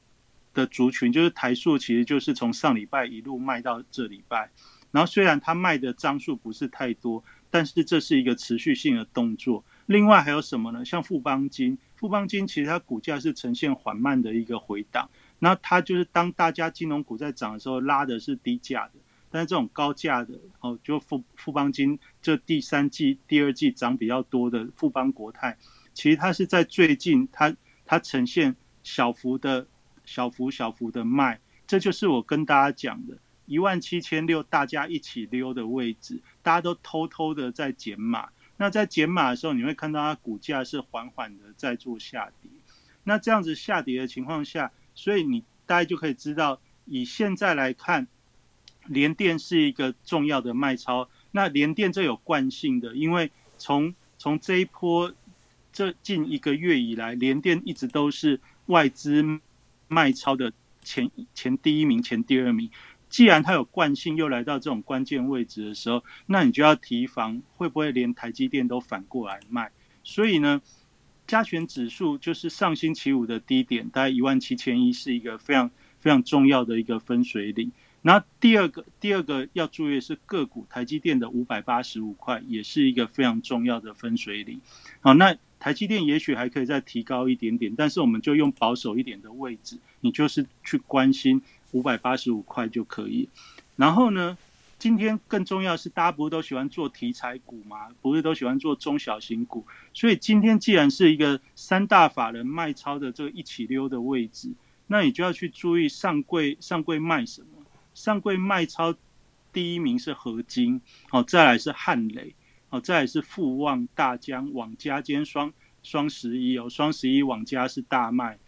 [0.52, 4.48] 的族群，就是台塑，其实就是从上礼拜一路卖到这礼拜。
[4.92, 9.64] 然后虽然它卖的张数不是太多，但是这是一个持续性的动作。
[9.86, 10.84] 另外还有什么呢？
[10.84, 15.08] 像富邦金，富邦金其实它股价是呈现缓慢的一个回档。
[15.38, 18.94] 那它就是当大家金融股在涨的时候，拉的是低价的。
[19.30, 25.56] 但是这种高价的哦，就富富邦金这第三季、第二季涨比较多的富邦国泰。
[25.92, 29.66] 其实它是在最近，它它呈现小幅的、
[30.04, 38.28] 小幅、小幅的卖，这就是我跟大家讲的，一万七千六，大家一起溜的位置，大家都偷偷的在减码。
[38.56, 42.50] 那在减码的时候，你会看到它股价是缓缓的在做下跌。
[43.04, 48.06] 那这样子下跌的情况下，所以你大家就可以知道，以现在来看，
[48.86, 51.08] 联电是一个重要的卖超。
[51.32, 55.14] 那联电这有惯性的，因为从从这一波。
[55.76, 59.40] 这近一个月以来，联电一直都是外资
[59.88, 60.52] 卖超的
[60.84, 62.70] 前前第一名、前第二名。
[63.14, 69.70] 既然它有惯性，又来到这种关键位置的时候，那你就要提防会不会连台积电都反过来卖。
[70.02, 70.60] 所以呢，
[71.24, 77.70] 加权指数就是上星期五的低点，大概一万七千一，是一个非常非常重要的一个分水岭。
[78.02, 84.60] 然后第二个第二个要注意的是个股，台积电的五百八十五块也是一个非常重要的分水岭。
[85.00, 91.40] 好，那台积电也许还可以再提高一点点，但是我们就用保守一点的位置，你就是去关心
[91.74, 93.28] 五百八十五块就可以。
[93.76, 94.38] 然后呢，
[94.78, 97.88] 今天更重要是，大家不是都喜欢做题材股吗？
[98.00, 99.66] 不是都喜欢做中小型股？
[99.92, 104.52] 所以今天既然是一个三大法人卖超的这个一起溜的位置，
[104.86, 107.48] 那你就要去注意上柜上柜卖什么。
[107.94, 108.94] 上柜卖超
[109.52, 112.34] 第一名是合金，哦，再来是汉雷，
[112.70, 115.52] 哦，再来是富旺、大江、网家兼双
[115.82, 118.38] 双十一哦，双十一网家是大卖，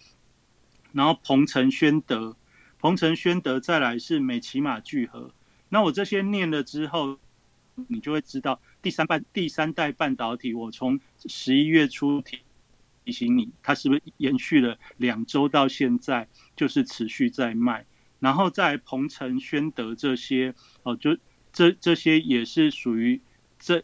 [0.93, 2.37] 然后鹏程、宣德、
[2.87, 5.33] 鹏程、宣德，再来是美骑马聚合。
[5.71, 7.19] 那我这些念了之后，
[7.89, 12.39] 你就会知道第三半第三代半导体，我从十一月初提
[13.05, 17.85] 提醒你，它是不是延续了两周到现在，就是持续在卖。
[18.21, 21.19] 然后在鹏城、宣德这些哦，就
[21.53, 23.21] 这这些也是属于
[23.59, 23.83] 这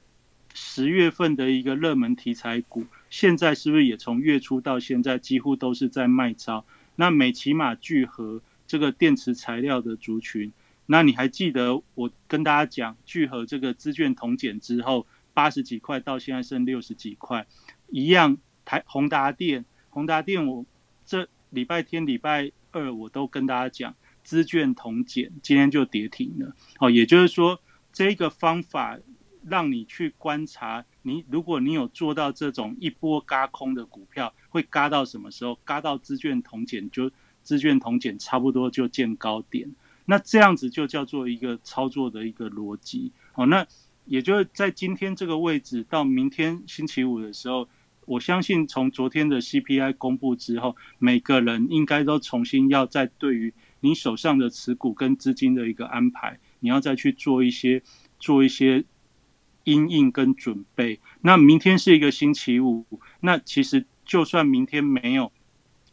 [0.54, 2.86] 十月份的一个热门题材股。
[3.10, 6.64] 现在是不是也从月初到现在几乎都是在卖超？
[6.94, 8.40] 那美骑马聚合
[8.72, 10.50] 这个电池材料的族群，
[10.86, 17.46] 那你还记得我跟大家讲聚合这个资券同减之后八十几块到现在剩六十几块，
[17.90, 20.64] 一样台宏达电，宏达电我
[21.04, 23.94] 这礼拜天、礼拜二我都跟大家讲。
[24.24, 26.56] 资券同减，今天就跌停了。
[26.78, 27.60] 哦，也就是说，
[27.92, 28.98] 这个方法
[29.44, 35.58] 让你去观察，你如果你有做到这种一波嘎空的股票，会嘎到什么时候？
[35.64, 37.10] 嘎到资券同减，就
[37.42, 39.70] 资券同减差不多就见高点。
[40.06, 43.12] 那这样子就叫做一个操作的一个逻辑。
[43.34, 43.66] 哦，那
[44.06, 47.68] 也就是在今天这个位置到明天星期五的时候，
[48.06, 53.52] 我相信从昨天的 CPI 公布之后，每个人应该都重新要在对于。
[53.84, 57.82] 你手上的持股跟资金的一个安排，你要再去做一些
[58.20, 58.84] 做一些
[59.64, 61.00] 因应跟准备。
[61.22, 62.86] 那明天是一个星期五，
[63.22, 65.32] 那其实就算明天没有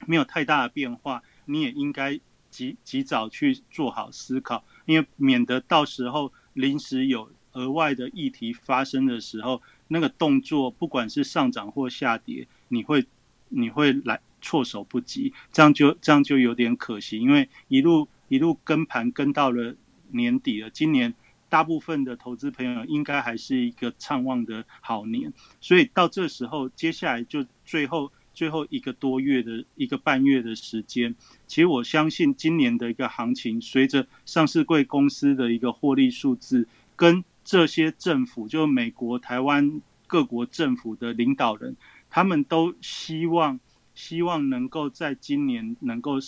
[0.05, 2.19] 没有太大的变化，你也应该
[2.49, 13.05] 及及早去做好思考，因为免得到时候临时有额外的议题发生的时候，那个动作不管是上涨或下跌，你会
[13.49, 14.21] 你会来。
[14.41, 19.75] 措手不及，这样就这样就有点可惜，因为一路一路跟盘跟到了
[20.11, 21.13] 年底了，今年
[21.49, 28.09] 大部分的投资朋友应该还是一个畅旺的好年，所以到这时候，接下来就最后
[28.39, 31.13] 最后一个多月的一个半月的时间，
[31.45, 36.65] 其实我相信今年的一个行情，随着上市贵公司的一个获利数字，
[36.95, 41.75] 跟这些政府，就美国、台湾各国政府的领导人，
[42.09, 43.59] 他们都希望。
[43.95, 46.19] 希望能够在今年能够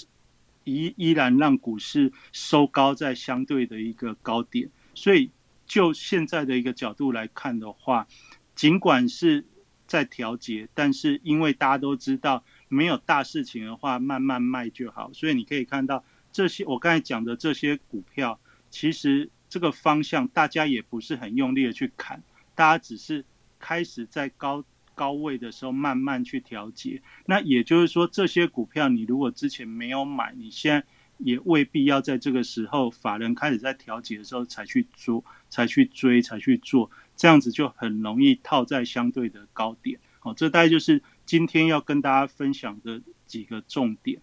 [0.66, 5.32] 依依然让股市收高在相对的一个高点，所以
[5.66, 8.06] 就现在的一个角度来看的话，
[8.54, 9.46] 尽管是
[9.92, 15.12] 在调节，但是因为大家都知道没有大事情的话，慢慢卖就好。
[15.12, 18.40] 所以你可以看到这些我刚才讲的这些股票，
[18.70, 22.24] 其实这个方向大家也不是很用力的去砍，
[22.56, 23.26] 大家只是
[23.60, 24.64] 开始在高。
[24.94, 30.86] 高位的时候慢慢去调节，那也就是说，这些股票你如果之前没有买，你现在
[31.18, 40.00] 也未必要在这个时候法人开始在调节的时候才去做、才去追、才去做，这样子就很容易套在相对的高点。
[40.18, 44.20] 好，这大概就是今天要跟大家分享的几个重点。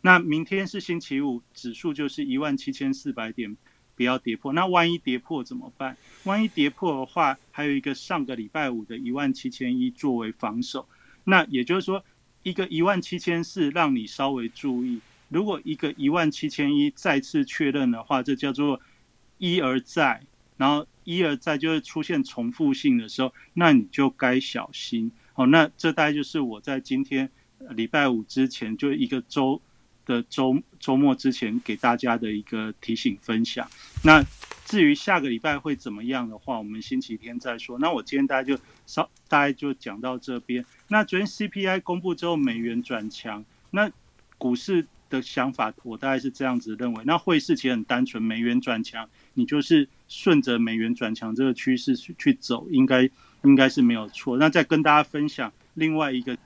[0.00, 3.56] 那明天是星期五，指数就是一万七千四百点。
[3.94, 5.96] 不要跌破，那万一跌破怎么办？
[6.24, 10.88] 万一跌破的话，还有一个上个礼拜五的一万七千一作为防守。
[11.24, 12.02] 那也就是说，
[12.42, 15.00] 一个一万七千四让你稍微注意。
[15.28, 18.80] 如果一个一万七千一再次确认的话，这叫做
[19.36, 20.24] 一而再，
[20.60, 25.10] 然后一而再就是出现重复性的时候，那你就该小心。
[25.32, 27.30] 好，那这大概就是我在今天
[27.70, 29.60] 礼拜五之前就一个周。
[30.06, 33.68] 的周周末之前给大家的一个提醒分享。
[34.02, 34.24] 那
[34.64, 37.78] 至于下个礼拜会怎么样的话，我们星期天再说。
[37.78, 40.64] 那我今天大家就稍大概就讲到这边。
[40.88, 43.88] 那昨天 CPI 公布之后，美元转强，那
[44.36, 47.04] 股市的想法我大概是这样子认为。
[47.04, 53.08] 那汇市其实很单纯，美元转强，你就是顺着美元转强这个趋势去去走，应该
[53.44, 54.36] 应该是没有错。
[54.36, 56.36] 那再跟大家分享另外一个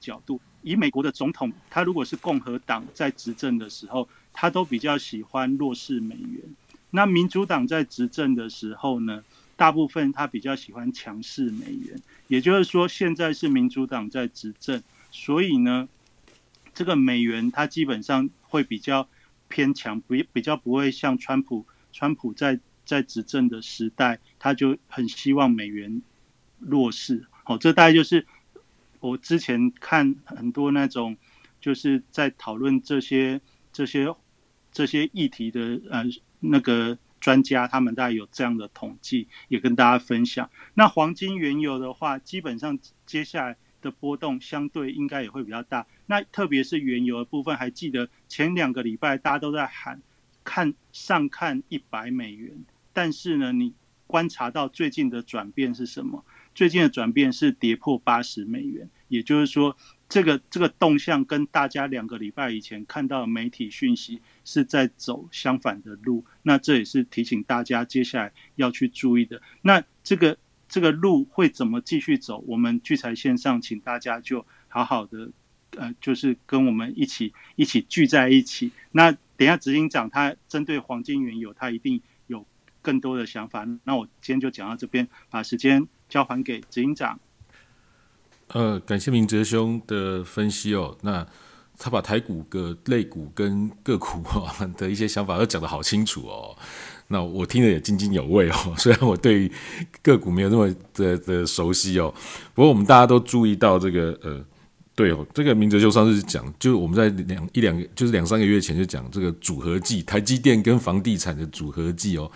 [0.00, 0.40] 角度。
[0.62, 6.42] 以美国的总统，他如果是共和党在执政的时候，他都比较喜欢弱势美元；
[6.90, 9.22] 那民主党在执政的时候呢，
[9.54, 12.02] 大部分他比较喜欢强势美元。
[12.26, 15.88] 也就是说，现在是民主党在执政，所以呢，
[16.74, 19.08] 这个美元它基本上会比较
[19.46, 21.64] 偏强，不比较不会像川普，
[21.96, 26.02] 川普在在执政的时代，他就很希望美元
[26.58, 27.26] 弱势。
[27.42, 28.26] 好，这大概就是
[29.00, 31.16] 我之前看很多那种
[31.58, 33.40] 就是在讨论这些
[33.72, 34.14] 这些
[34.70, 36.04] 这些议题的呃
[36.40, 40.50] 那个专家，他们大概有这样的统计，也跟大家分享。
[40.74, 43.56] 那黄金、原油的话，基本上接下来。
[43.82, 50.02] 的波动相对应该也会比较大，那特别是原油的部分，还记得前两个礼拜大家都在喊
[50.46, 53.74] 看上看一百美元，但是呢，你
[54.06, 56.24] 观察到最近的转变是什么？
[56.54, 59.76] 最近的转变是跌破八十美元，也就是说，
[60.08, 69.42] 这个这个动向跟大家两个礼拜以前看到的媒体讯息是在走相反的路，那这也是提醒大家接下来要去注意的。
[69.62, 70.38] 那这个。
[70.68, 72.42] 这个路会怎么继续走？
[72.44, 75.30] 我们聚财线上，请大家就好好的，
[75.76, 78.72] 呃，就是跟我们一起一起聚在一起。
[78.90, 82.46] 那等下执行长他针对黄金原油，他一定有
[82.82, 83.66] 更多的想法。
[83.84, 87.18] 那我今天就讲到这边，把时间交还给执行长。
[88.48, 90.96] 呃，感谢明哲兄的分析哦。
[91.02, 91.26] 那
[91.78, 94.22] 他把台股个类股跟个股
[94.76, 96.56] 的一些想法都讲得好清楚哦。
[97.08, 99.50] 那我听得也津津有味哦， 虽然我对
[100.02, 102.14] 个股没有那么的的熟悉哦，
[102.54, 104.44] 不过我们大家都注意到这个呃，
[104.96, 112.28] 对哦，这个明哲就上次讲，就我们在两一两个就是两三个月前就讲这个组合技，台积电跟房地产的组合技哦，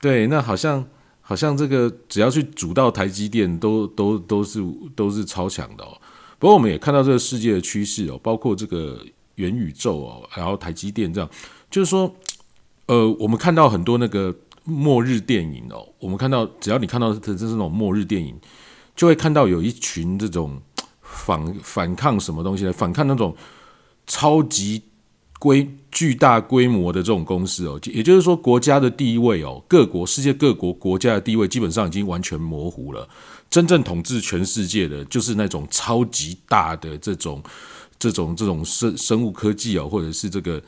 [0.00, 0.82] 对，那好像
[1.20, 4.64] 好像这个只要去组到台积电，都都都是
[4.96, 6.00] 都是超强的哦。
[6.38, 11.28] 不过我们也看到这个世界的趋势哦，包括这个元宇宙哦，然后台积电这样，
[11.70, 12.14] 就是说。
[12.86, 14.34] 呃，我们看到很多那个
[14.64, 18.34] 末日电影哦，我们看到只要你看到的这是那种末日电影，
[18.96, 20.60] 就会看到有一群这种
[21.10, 22.72] 反反抗什么东西呢？
[22.72, 23.36] 反抗那种
[24.06, 24.82] 超级
[25.38, 33.08] 规巨大规模的这种公司哦，也就是说国家的地位哦，各国世界各国国家的地位基本上已经完全模糊了。
[33.50, 37.42] 真正统治全世界的，就是那种超级大的这种
[37.98, 40.62] 这种这种生生物科技哦，或者是这个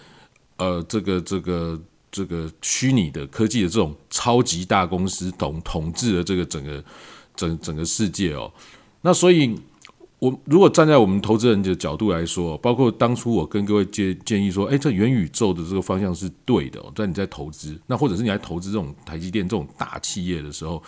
[0.56, 1.80] 呃这个这个。
[2.14, 6.84] 这个虚拟的科技的这种超级大公司统统治了这个整个
[7.34, 8.52] 整整个世界哦，
[9.00, 9.58] 那所以，
[10.22, 20.80] 我如果站在我们投资人的角度来说，包括当初我跟各位建建议说，哎，这元宇宙的这个方向是对的，哦在你在投资，那或者是你来投资这种台积电这种大企业的时候，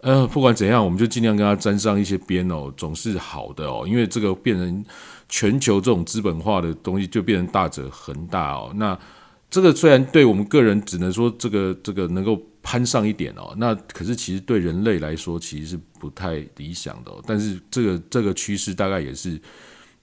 [0.00, 4.82] 呃，不管怎样，我们就尽量跟他沾上一些边哦，总是好的哦，因为这个变成
[5.28, 8.98] 全球这种资本化的东西就变成大者恒大哦，那。
[9.48, 12.36] 这个虽然对我们个人只能说这个这个能够
[12.68, 17.12] 攀上一点哦，那可是其实对人类来说其实是不太理想的。
[17.12, 19.40] 哦但是这个这个趋势大概也是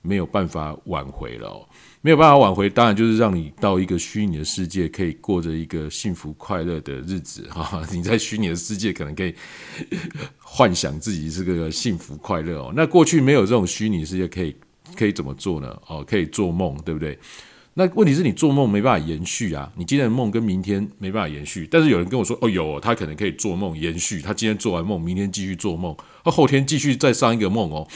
[0.01, 1.68] 没有办法挽回了，哦，
[1.99, 7.86] 没有办法挽回，当然就是让你到一个虚拟的世界，可以过着一个幸福快乐的日子哈。
[7.91, 9.36] 你在虚拟的世界可能可以
[10.39, 12.72] 幻想自己是个幸福快乐哦。
[12.74, 14.55] 那过去没有这种虚拟世界，可以
[14.95, 15.78] 可以怎么做呢？
[15.88, 17.20] 哦，可以做梦，对不对？
[17.76, 21.68] 那问题是你做梦没办法延续啊，你今天的梦跟明天没办法延续。
[21.72, 27.88] 但是有人跟我说，哦，有，他可能可以做梦延续，他今天做完梦，明天继续做梦，他后天继续再上一个梦哦，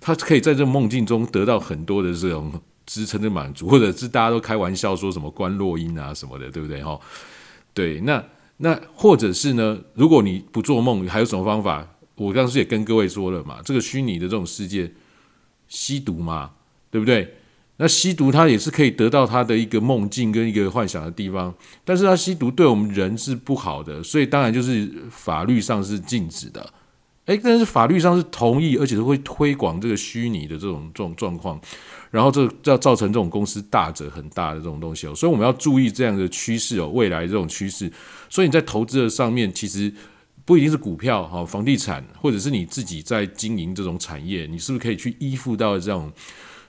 [0.00, 2.52] 他可以在这梦境中得到很多的这种
[2.86, 7.00] 支撑的满足，或者是大家都开玩笑说什么观落音啊什么的，对不对哈？
[7.72, 8.24] 对，那
[8.58, 11.88] 那或者是呢，如果你不做梦，还有什么方法？
[12.14, 14.92] 我当时也跟各位说了嘛，这个虚拟的这种世界，
[15.66, 16.52] 吸毒嘛，
[16.88, 17.34] 对不对？
[17.76, 21.52] 那吸毒，它也是可以得到他的一个梦境跟一个幻想的地方，
[21.84, 26.64] 但是他吸毒对我们人是不好的，所以当然就是法律上是禁止的。
[27.26, 31.60] 诶，但是法律上是同意，而且是会推广这个虚拟的这种这种状况，
[32.12, 37.90] 然后这要造成这种公司大者很大的这种东西哦，所以我们要注意这样的趋势哦，未来这种趋势。
[38.28, 39.92] 所以你在投资的上面，其实
[40.44, 46.12] 不一定是股票哈，房地产，或者是你自己在经营这种产业，你是不是可以去依附到这种？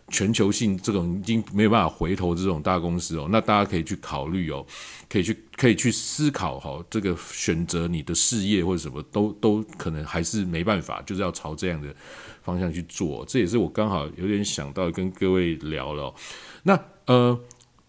[0.09, 4.65] 全球性这种已经没有办法回头这种大公司哦，那大家可以去考虑哦，
[5.09, 11.93] 可以去可以去思考哈，这个选择你的事业或者什么都都可能还是没办法，就是要朝这样的
[12.43, 13.25] 方向去做。
[13.27, 16.13] 这也是我刚好有点想到跟各位聊了。
[16.63, 17.37] 那呃，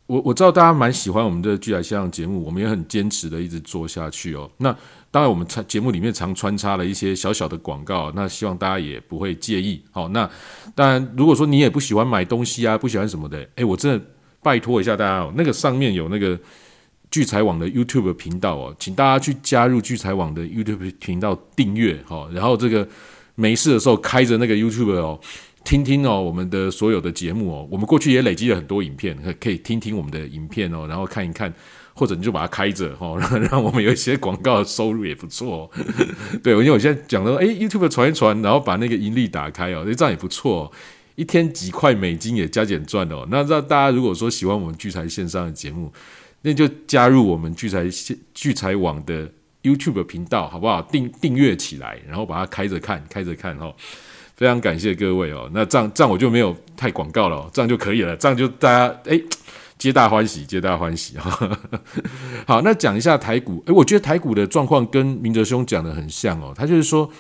[0.06, 4.50] 我我知道大家蛮喜欢我们的聚来线上节目，我们也很坚持的一直做下去哦。
[4.56, 4.74] 那
[5.16, 9.82] 当然，我们节目里面常穿插了一些小小的广告，那希望大家也不会介意。
[9.90, 10.28] 好，那
[10.74, 14.04] 当然，如果说你也不喜欢买东西啊，不喜欢什么的，诶，我真的
[14.42, 16.38] 拜托一下大家哦，那个上面有那个
[17.10, 22.86] 聚财网的 YouTube 频道哦，请大家去加入聚财网的 YouTube 频道订阅哈，然后这个
[23.36, 25.18] 没事的时候开着那个 YouTube 哦。
[25.64, 31.52] 听听哦我们的所有的节目哦，我们过去也累积了很多影片，可以听听我们的影片哦，然后看一看，
[31.98, 35.70] 或者你就把它开着哦，让 让我们有一些广告收入也不错。
[36.44, 40.70] 对，因为我现在讲了，哎，YouTube 传一传，然后把那个盈利打开哦，这样也不错，
[41.14, 43.26] 一天几块美金也加减赚哦。
[43.30, 45.90] 那让大家如果说喜欢我们聚财线上的节目，
[46.42, 49.26] 那就加入我们聚财线聚财网的
[49.62, 50.82] YouTube 频道，好不好？
[50.82, 53.74] 订订阅起来，然后把它开着看，开着看哦。
[54.36, 59.18] 非常感谢各位哦，那这样这样我就没有太广告了，这样就可以了，这样就大家哎，
[59.78, 61.58] 皆大欢喜，皆大欢喜哈。
[62.46, 67.10] 好，那讲一下台股，哎，我觉得台股的状况跟明哲兄讲的很像哦，他就是说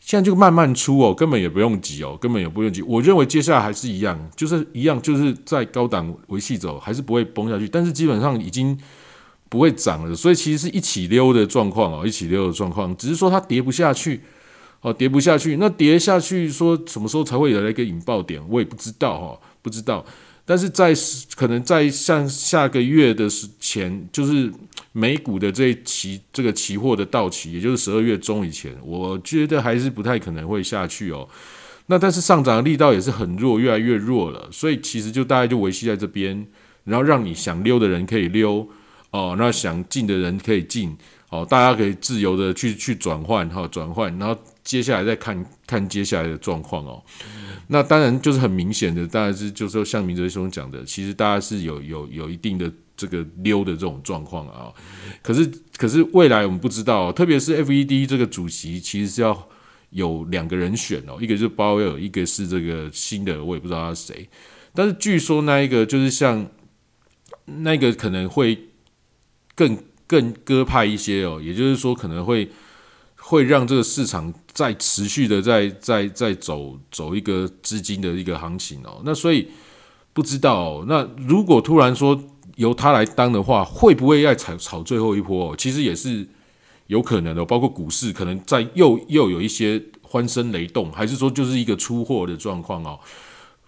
[0.00, 2.82] 现在就慢慢出哦，根本也不用急哦，根本也不用急。
[2.82, 8.78] 我认为接下来还是一样，就是一样，就是在高档维系走，还是不会崩下去，但是基本上已经
[9.48, 14.22] 不会涨了，所以其实是一起溜的状况哦，一起溜的状况，只是说它跌不下去。
[14.80, 20.04] 哦，跌不下去，那跌下去，说什么时候才会有那个引爆点，我也不知道哈，不知道。
[20.44, 20.92] 但是在
[21.36, 23.28] 可能在像下个月的
[23.60, 24.52] 前，就是
[24.92, 31.28] 美股的这期这个期货的到期，也就是十二月中以前，我觉得还是不太可能会下去哦。
[31.86, 36.46] 那但是上涨的力道也是很弱，越来越弱了，所以其实就大概就维系在这边，
[36.84, 38.68] 然后让你想溜的人可以溜
[39.10, 40.96] 哦，那想进的人可以进
[41.30, 44.36] 哦，大家可以自由的去去转换哈，转换，然后。
[44.64, 47.02] 接下来再看看接下来的状况哦，
[47.68, 54.72] 那当然就是很明显的，当然是就是说像明哲兄讲的，其实大家是有有有一定的这个溜的这种状况啊。
[55.22, 59.48] 可是可是未来我们不知道，特别是 FED 这个主席其实是要
[59.90, 64.28] 有两个人选哦，一个就是鲍威尔，一个是这个新的，我也不知道他是谁。
[64.74, 66.46] 但是据说那一个就是像
[67.46, 68.68] 那个可能会
[69.54, 72.50] 更更鸽派一些哦，也就是说可能会。
[73.24, 79.48] 会让这个市场再持续的在在在走走一个资金的一个行情哦，那所以
[80.12, 82.22] 不知道那如果突然说
[82.56, 85.56] 由他来当的话，会不会要炒炒最后一波？
[85.56, 86.26] 其实也是
[86.88, 93.00] 有可能的，包括股市可能在又又有一些欢声雷动，还是说就是一个出货的状况哦？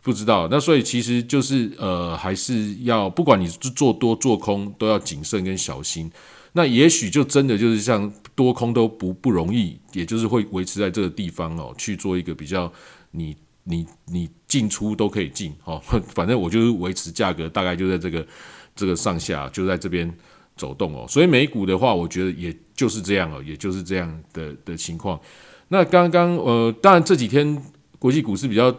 [0.02, 0.46] 不知道。
[0.50, 6.12] 那所以其实就是呃，还是要不管你是做多做空，都要谨慎跟小心。
[6.52, 12.72] 那也许就真的就是像多空都不不容易，也就是会维持在这个地方哦，去做一个比较，
[13.12, 15.80] 你你你进出都可以进哦，
[16.14, 18.26] 反正我就是维持价格，大概就在这个
[18.74, 20.12] 这个上下，就在这边
[20.56, 21.06] 走动哦。
[21.08, 25.20] 所以美股的话，我觉得也就是这样哦，也就是这样的的情况。
[25.68, 27.62] 那刚刚呃，当然这几天
[27.98, 28.74] 国际股市比较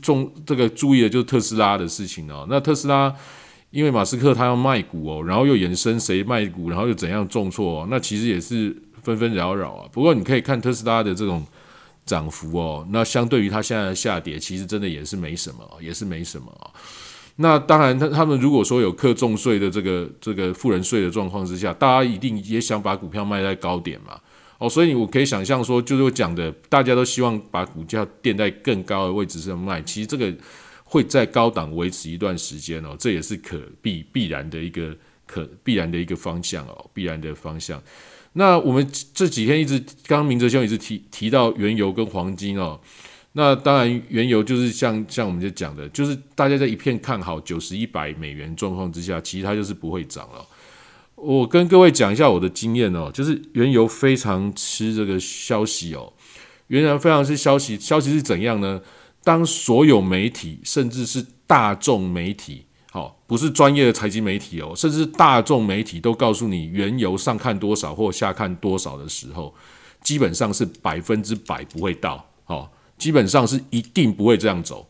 [0.00, 2.46] 重这个注意的就是特斯拉的事情哦。
[2.48, 3.14] 那特斯拉。
[3.72, 9.88] 因为马斯克他要卖股哦，然后又衍生谁卖股，然后又怎样重挫，那其实也是纷纷扰扰啊。
[9.90, 11.42] 不过你可以看特斯拉的这种
[12.04, 16.68] 涨幅哦，那相对于它现在的下跌，其实真的也是没什么，也是没什么啊。
[17.36, 24.20] 那当然，他他们如果说有课重税的这个这个富人税的状况之下，大家一定也想把股票卖在高点嘛。
[24.58, 29.80] 哦，所以我可以想象说，就是我讲的，大家都希望把股价垫在更高的位置上卖。
[29.80, 30.30] 其实这个。
[30.92, 34.94] 会在高档维持一段时间哦，这也是可必必然的一个
[35.26, 37.82] 可必然的一个方向哦，必然的方向。
[38.34, 42.78] 那我们这几天一直，刚刚明哲兄一直提提到原油跟黄金哦，
[43.32, 50.46] 那当然原油就是像像我们就讲的，就是大家在一片看好九十一百美元状况之下，其实它就是不会涨了。
[51.14, 56.12] 我跟各位讲一下我的经验哦，就是原油非常吃这个消息哦，
[56.66, 58.82] 原油非常吃消息，消息是怎样呢？
[59.24, 69.54] 当所有媒体，甚至是大众媒体，好，不是专业的财经媒体哦，甚至大众媒体都告诉你原油上看多少或下看多少的时候，
[70.02, 72.68] 基本上是百分之百不会到，哦，
[72.98, 74.88] 基本上是一定不会这样走，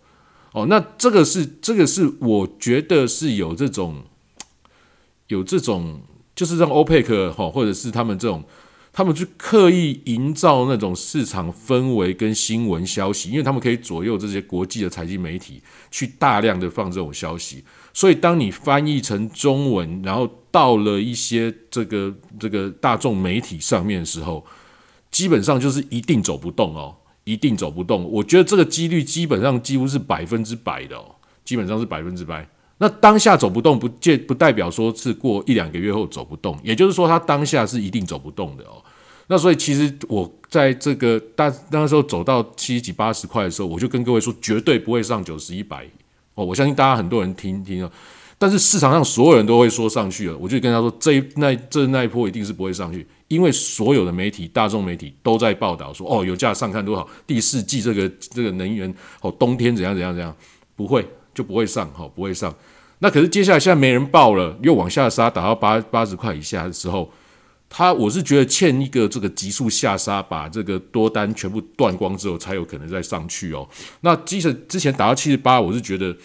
[0.52, 4.02] 哦，那这个是这个是我觉得是有这种
[5.28, 6.00] 有这种，
[6.34, 8.42] 就是让欧佩克哈，或者是他们这种。
[8.92, 17.64] 他们去刻意营造那种市场氛围跟新闻消息，因为他们可以左右这些国际的财经媒体去大量的放这种消息。
[17.94, 24.44] 所以，当你翻译成中文，然后到了一些这个这个大众媒体上面的时候，
[25.10, 28.04] 基本上就是一定走不动哦，一定走不动。
[28.04, 32.46] 我觉得这个几率基本上几乎是百分之百的哦，基本上是百分之百。
[32.82, 38.82] 那当下走不动，不见不代表说是过一两个月后走不动，也就是说，它当下是一定走不动的哦。
[39.28, 45.86] 那所以其实我在这个大那时候走到七十几八十块的时候，我就跟各位说，绝对不会上九十一百
[46.34, 46.44] 哦。
[46.44, 47.92] 我相信大家很多人听听哦，
[48.36, 60.34] 但是市场上所有人都会说上去了，我就跟他说，这那这那一波一定是不会上去，因为所有的媒体、大众媒体都在报道说，哦，油价上看多少，第四季这个这个能源哦，冬天怎样怎样怎样，
[60.74, 62.52] 不会就不会上，哈，不会上。
[63.02, 67.10] 那可是接下来现在没人报了，又往下杀，打到八八十块以下的时候，
[67.68, 73.68] 他我是觉得欠一个这个急速下杀，把这个多单全部断光之后，才有可能再上去哦。
[74.02, 76.16] 那即使之前打到七十八，我是觉得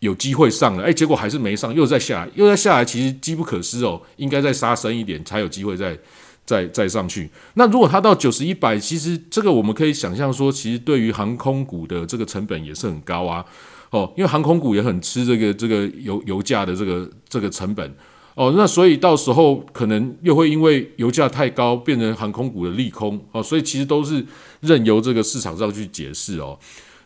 [0.00, 5.98] 有机会上了，哎，结果还是没上，又再下来，又再下来，其实机不可失哦，应该再杀深一点，才有机会再
[6.44, 7.30] 再再上去。
[7.54, 13.42] 那如果它到九十一百，其实这个我们可以想象说，其实对于航空股的这个成本也是很高啊。
[13.90, 17.94] 哦，因为航空股也很吃这个这个油油价的这个这个成本
[18.34, 24.24] 哦，那所以到时候可能又会因为油价太高变成航空股的利空哦，所以其实都是
[24.60, 26.58] 任由这个市场上去解释哦。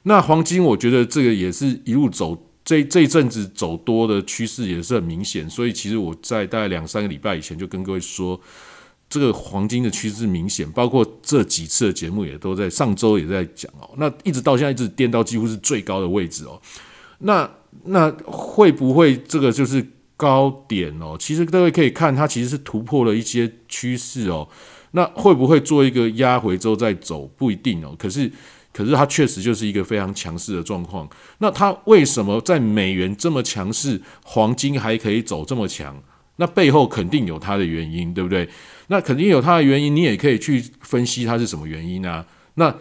[0.03, 8.41] 那黄金我觉得这个也是一路走这这一阵子走多的趋势也是很明显，所以其实我在大概两三个礼拜以前就跟各位说。
[9.13, 13.91] 这个黄金的趋势明显，包括这几次的节目也都在上周也在讲哦。
[13.99, 16.59] 那一直到现在一直跌到几乎是最高的位置哦。
[17.19, 17.47] 那
[17.85, 19.87] 那会不会这个就是
[20.17, 21.15] 高点哦？
[21.21, 24.49] 其实各位可以看，它其实是突破了一些趋势哦。
[24.93, 27.27] 那会不会做一个压回之后再走？
[27.37, 27.95] 不一定哦。
[27.99, 28.33] 可是
[28.73, 31.07] 可是它确实就是一个非常强势的状况。
[31.37, 36.03] 那它为什么在美元这么强势，黄金还可以走这么强？
[36.37, 38.49] 那背后肯定有它的原因，对不对？
[38.93, 42.25] 那肯定有它的原因，你也可以去分析它是什么原因啊。
[42.57, 42.73] 那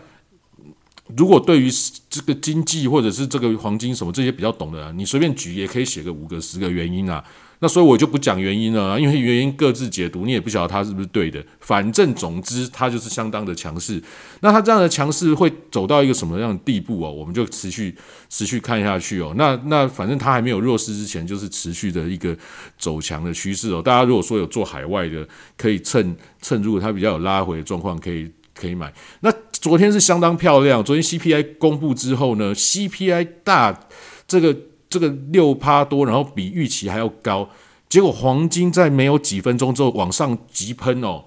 [1.16, 1.70] 如果对于
[2.10, 7.24] 这个经济或者是这个黄金什么这些比较懂的，你随便举也可以写个五个十个原因啊。
[7.64, 11.44] 那所以我就不讲原因了，因为原因各自解读，你也不晓得它是不是对的。
[11.60, 14.02] 反正总之，它就是相当的强势。
[14.40, 17.12] 那它这样的强势会走到一个什么样的地步哦？
[17.12, 17.96] 我们就持续
[18.30, 19.36] 持续看下去哦。
[19.38, 22.36] 那那反正它还没有弱势之前，就是持续的一个
[22.80, 23.80] 走强的趋势哦。
[23.80, 28.92] 大家如果说有做海外的，可以趁趁如果它比较有拉回的状况，可以可以买。
[29.20, 33.88] 那昨天是相当漂亮，昨天 CPI 公布之后呢，CPI 大
[34.28, 34.58] 这个。
[34.92, 37.50] 这个六趴多，然后比预期还要高，
[37.88, 41.24] 结果黄金在没有几分钟之后往上急喷哦。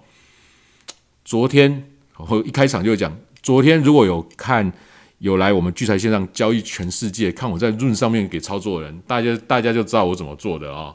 [1.24, 4.70] 昨天我一开场就讲，昨天如果有看
[5.18, 10.94] 有来我们聚财线上交易全世界看我在润上面给操作的人，大家大家就知道我怎么做的啊，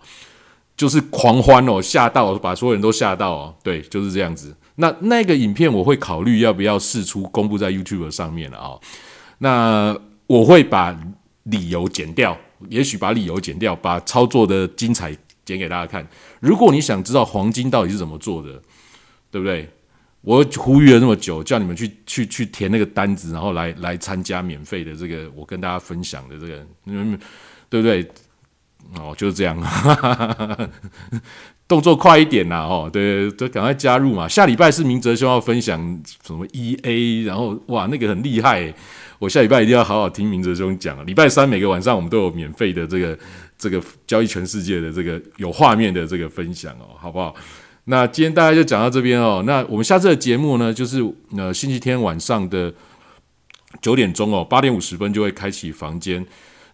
[0.78, 4.56] 就是狂欢哦，吓到把所有人都吓到哦，对，就是这样子。
[4.76, 8.78] 那那个影片我会考虑要不要试出公布在 YouTube 上面了啊？
[9.40, 9.98] 那
[10.28, 10.96] 我会把
[11.44, 12.38] 理由剪掉。
[12.68, 16.06] 也许把理由剪掉，把操作的精彩剪给大家看。
[16.40, 18.62] 如果你想知道黄金到底是怎么做的，
[19.32, 19.70] 对不对？
[20.22, 27.18] 我呼吁了那么久，叫你们去去去填那个单子，然后来来参加免费的这个我跟大家分享的这个，嗯，
[27.70, 28.06] 对不对？
[28.98, 29.58] 哦，就是这样，
[31.68, 32.66] 动作快一点呐！
[32.68, 34.28] 哦，对，都赶快加入嘛！
[34.28, 38.74] 下礼拜是明哲兄要分享什么 EA，然后哇，那个很厉害。
[39.20, 41.06] 我下礼拜一定要好好听明哲兄讲。
[41.06, 43.20] 礼拜三每个晚上我们都有免费的这个
[43.58, 47.36] 这个交易全世界的这个有画面的这个分享哦，好不好？
[47.86, 49.44] 那今天大家就讲到这边哦。
[49.46, 51.04] 那我们下次的节目呢，就是
[51.36, 52.74] 呃星期天晚上的
[53.82, 56.26] 九点钟哦，八点五十分就会开启房间。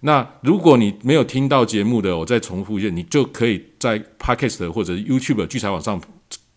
[0.02, 6.00] 那如果你没有听到节目的，我再重复一下，你就可以在 Podcast 或者 YouTube 聚财网上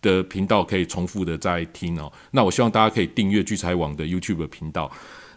[0.01, 2.11] 的频道可以重复的再听哦。
[2.31, 4.91] 那我希望大家可以订阅聚财网的 YouTube 频道。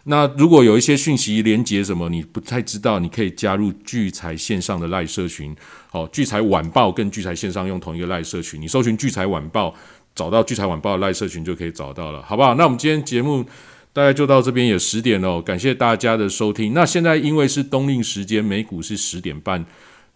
[0.05, 5.55] 那如果有一些讯息连接什么你不太知道，你可以加入聚财线上的赖社群。
[5.89, 9.73] 好，聚财晚报跟聚财线上用同一个赖社群，你搜寻聚财晚报，
[10.13, 12.55] 找到聚财晚报的赖社群就可以找到了，好不好？
[12.55, 13.45] 那我们今天节目
[13.93, 16.73] 大概就到这边，也十点了，感谢大家的收听。
[16.73, 19.65] 那现在因为是冬令时间，美股是十点半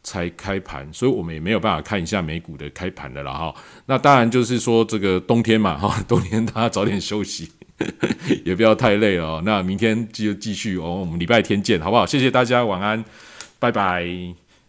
[0.03, 3.55] 才开盘，所以我们也没有办法看一下美股的开盘的了哈。
[3.85, 7.49] 那当然就是说这个冬天嘛哈，冬天大家早点休息。
[8.43, 9.41] 也不要太累哦。
[9.45, 10.97] 那明天就继续哦。
[11.01, 12.05] 我们礼拜天见，好不好？
[12.05, 13.03] 谢谢大家，晚安，
[13.59, 14.07] 拜拜。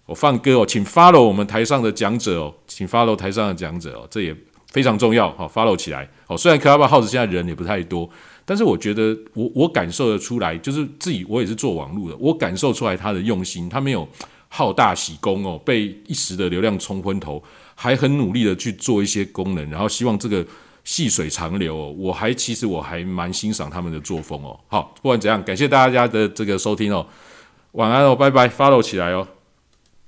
[0.06, 4.34] 我放歌哦，请 follow 我们台上的讲者哦，请 follow 台上的讲者哦，这也
[4.70, 5.30] 非常重要。
[5.32, 6.08] 好，follow 起来。
[6.26, 8.08] 好，虽然 Club House 现在人也不太多，
[8.44, 14.08] 但是我觉得我我感受得出来，就是自己我也是做网络的，我感受出来他的用心，他没有
[14.48, 17.42] 好大喜功哦，被一时的流量冲昏头，
[17.74, 20.46] 还很努力的去做一些功能，然后希望这个。
[20.88, 24.58] 细水长流，哦我还其实我还蛮欣赏他们的作风哦。
[24.68, 27.06] 好，不管怎样，感谢大家的这个收听哦，
[27.72, 29.28] 晚安哦，拜拜，follow 起来哦。